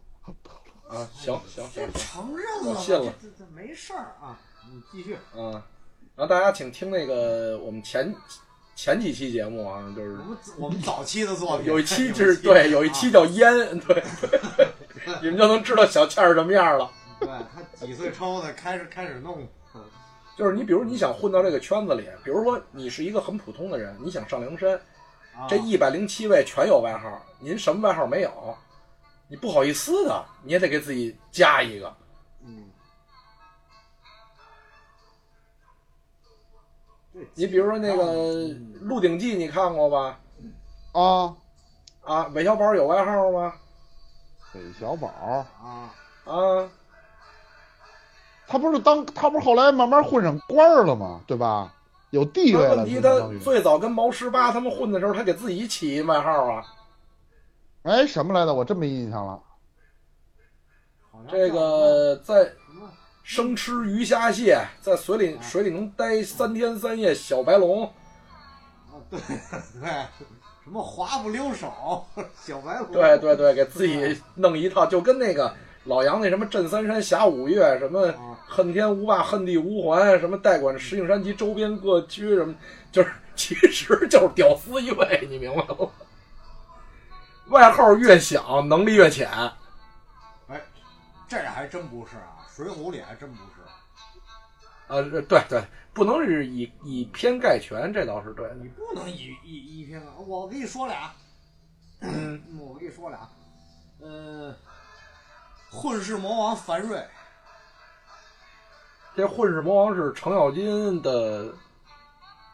[0.89, 4.37] 啊，行行这行行，承认了，我信了这这这没事儿啊，
[4.73, 5.17] 你继续。
[5.37, 5.53] 嗯，
[6.17, 8.13] 然后大家请听那个我们前
[8.75, 14.03] 前几期节目啊，就是我们我们早期的作品有一期就是对，有一期叫烟，对，
[15.23, 16.85] 你们就能知道小倩儿什么样了。
[16.85, 17.29] 啊对
[17.79, 19.49] 他几岁抽的，开始开始弄，
[20.37, 24.75] 就是你比如你想混到这个圈子里，比如说你是一个很普通的人，你想上梁山，
[25.35, 28.57] 啊这一百零七位全有外号，您什么外号没有？
[29.29, 31.97] 你不好意思的，你也得给自己加一个。
[32.45, 32.71] 嗯，
[37.35, 38.05] 你比如说那个
[38.53, 40.21] 《嗯鹿鼎记》，你看过吧？
[40.93, 41.35] 啊，
[42.03, 43.53] 啊，韦小宝有外号吗？
[44.55, 46.71] 韦小宝，啊，啊，
[48.49, 51.21] 他不是当他不是后来慢慢混上官儿了吗？
[51.27, 51.73] 对吧？
[52.11, 56.65] 有地位了，那问题他最早跟毛十八他们混的时候，他给自己起一外号啊。
[57.83, 58.55] 哎什么来的？
[58.55, 59.41] 我真没印象了。
[61.29, 62.53] 这个在
[63.25, 67.85] 生吃鱼虾蟹，在水里水里能待三天三夜，小白龙。
[67.85, 69.91] 啊，对对，
[70.63, 72.07] 什么滑不溜手，
[72.41, 75.53] 小白龙，对对对，给自己弄一套，就跟那个
[75.85, 82.55] 老杨那什么镇三山侠五岳，什么啊恨天无霸恨地无还，什么代管石景山及周边各区，什么
[82.91, 85.91] 就是 其实就是屌丝一位，你明白吗？
[87.49, 89.29] 外号越响，能力越浅。
[90.49, 90.61] 哎，
[91.29, 93.51] 这还真不是啊，《水浒》里还真不是。
[94.89, 98.55] 呃，对对，不能是以以偏概全，这倒是对的。
[98.55, 100.15] 你不能一一一篇啊！
[100.27, 101.13] 我跟你说俩，
[102.01, 103.29] 嗯，我跟你说俩，
[104.01, 104.55] 呃，
[105.71, 107.05] 混世魔王樊瑞，
[109.17, 111.55] 这混世魔王是程咬金的，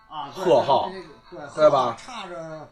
[0.09, 0.89] 啊，号
[1.57, 2.71] 对吧差着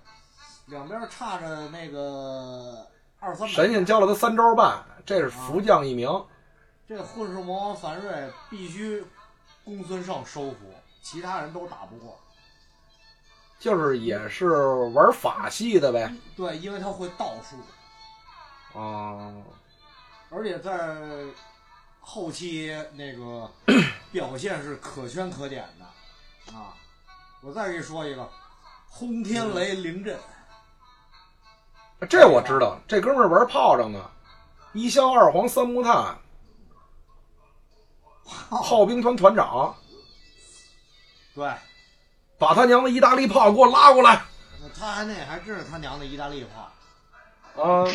[0.67, 2.87] 两边差着那个
[3.19, 3.53] 二三百。
[3.53, 6.09] 神仙教了他三招半，这是福将一名。
[6.87, 9.05] 这混世魔王樊瑞必须
[9.65, 10.57] 公孙胜收服，
[11.03, 12.17] 其他人都打不过。
[13.59, 14.49] 就是也是
[14.95, 16.15] 玩法系的呗。
[16.37, 17.57] 对，因为他会道术，
[18.79, 19.43] 哦，
[20.31, 20.97] 而且在
[22.01, 23.51] 后期那个
[24.11, 26.55] 表现是可圈可点的。
[26.57, 26.75] 啊。
[27.43, 28.29] 我再给你说一个，
[28.87, 30.19] 轰天雷灵阵，
[32.07, 34.11] 这我知道，这哥们儿玩炮仗的，
[34.75, 36.19] 一骁二黄三木炭，
[38.51, 39.75] 炮兵团团长，
[41.35, 41.51] 对，
[42.37, 44.23] 把他娘的意大利炮给我拉过来。
[44.79, 47.65] 他还那还真是他娘的意大利炮。
[47.65, 47.89] 啊！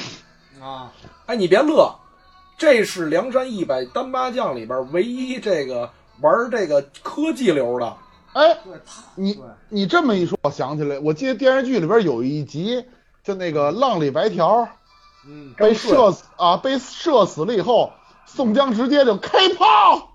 [0.60, 0.92] 啊！
[1.28, 1.96] 哎，你别乐，
[2.58, 5.90] 这是梁山一百单八将里边唯一这个
[6.22, 7.98] 玩这个科技流的。
[8.34, 8.58] 哎，
[9.16, 9.40] 你
[9.70, 12.86] 你这么一说，我想起来，我记得电视剧里边有一集，
[13.24, 14.68] 就那个浪里白条
[15.28, 17.92] 嗯，被射死啊，被射死了以后，
[18.26, 20.12] 宋江直接就开炮，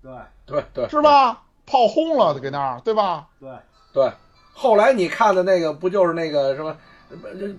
[0.00, 0.12] 对
[0.46, 1.02] 对对，是？
[1.02, 1.42] 吧？
[1.66, 3.26] 炮轰了，给那儿，对吧？
[3.38, 3.50] 对，
[3.92, 4.10] 对。
[4.54, 6.76] 后来你看的那个不就是那个什么，
[7.10, 7.54] 呃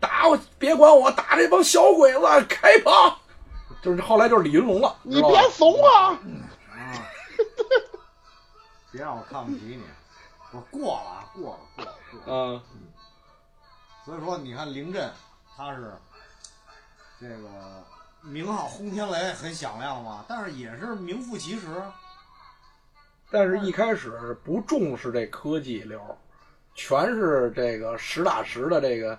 [0.00, 3.16] 打我，别管我，打这帮小鬼子，开炮！
[3.82, 6.16] 就是后来就是李云龙了，你别怂啊！
[6.70, 6.94] 啊，
[8.92, 9.82] 别让我看不起你，
[10.52, 12.26] 我过了啊，过了，过了，过了。
[12.26, 12.62] 嗯，
[14.04, 15.10] 所以说，你看凌震，
[15.56, 15.92] 他是
[17.20, 17.84] 这个
[18.20, 21.66] 名号轰天雷很响亮嘛，但是也是名副其实。
[23.32, 26.00] 但是一开始不重视这科技流，
[26.76, 29.18] 全是这个实打实的这个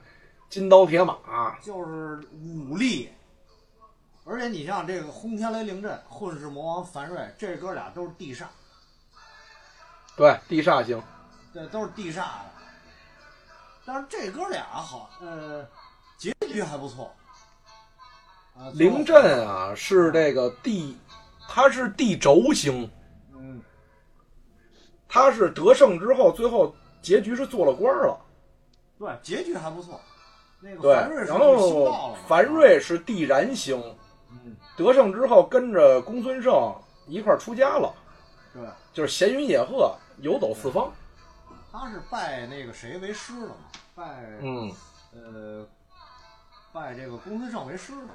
[0.50, 1.18] 金刀铁马。
[1.62, 3.12] 就是武力。
[4.26, 8.46] 而且你像这个轰天雷凌震、混世魔王樊瑞，这哥俩都是地煞，
[10.16, 11.02] 对，地煞星。
[11.52, 12.46] 对都是地煞的。
[13.86, 15.68] 但是这哥俩好，呃，
[16.18, 17.14] 结局还不错。
[18.56, 20.98] 啊，凌震啊，是这个地，
[21.50, 22.90] 他是地轴星，
[23.34, 23.62] 嗯，
[25.08, 28.18] 他是得胜之后，最后结局是做了官了。
[28.98, 30.00] 对，结局还不错。
[30.62, 31.40] 那个对，樊瑞是然新
[31.86, 33.98] 到了樊，瑞是地燃星，嗯，
[34.76, 36.74] 得胜之后跟着公孙胜
[37.08, 37.94] 一块儿出家了，
[38.54, 38.62] 对，
[38.94, 40.92] 就是闲云野鹤，游走四方。
[41.72, 43.56] 他是拜那个谁为师了嘛，
[43.96, 44.04] 拜
[44.42, 44.72] 嗯，
[45.14, 45.66] 呃
[46.72, 48.14] 拜这个公孙胜为师了嘛。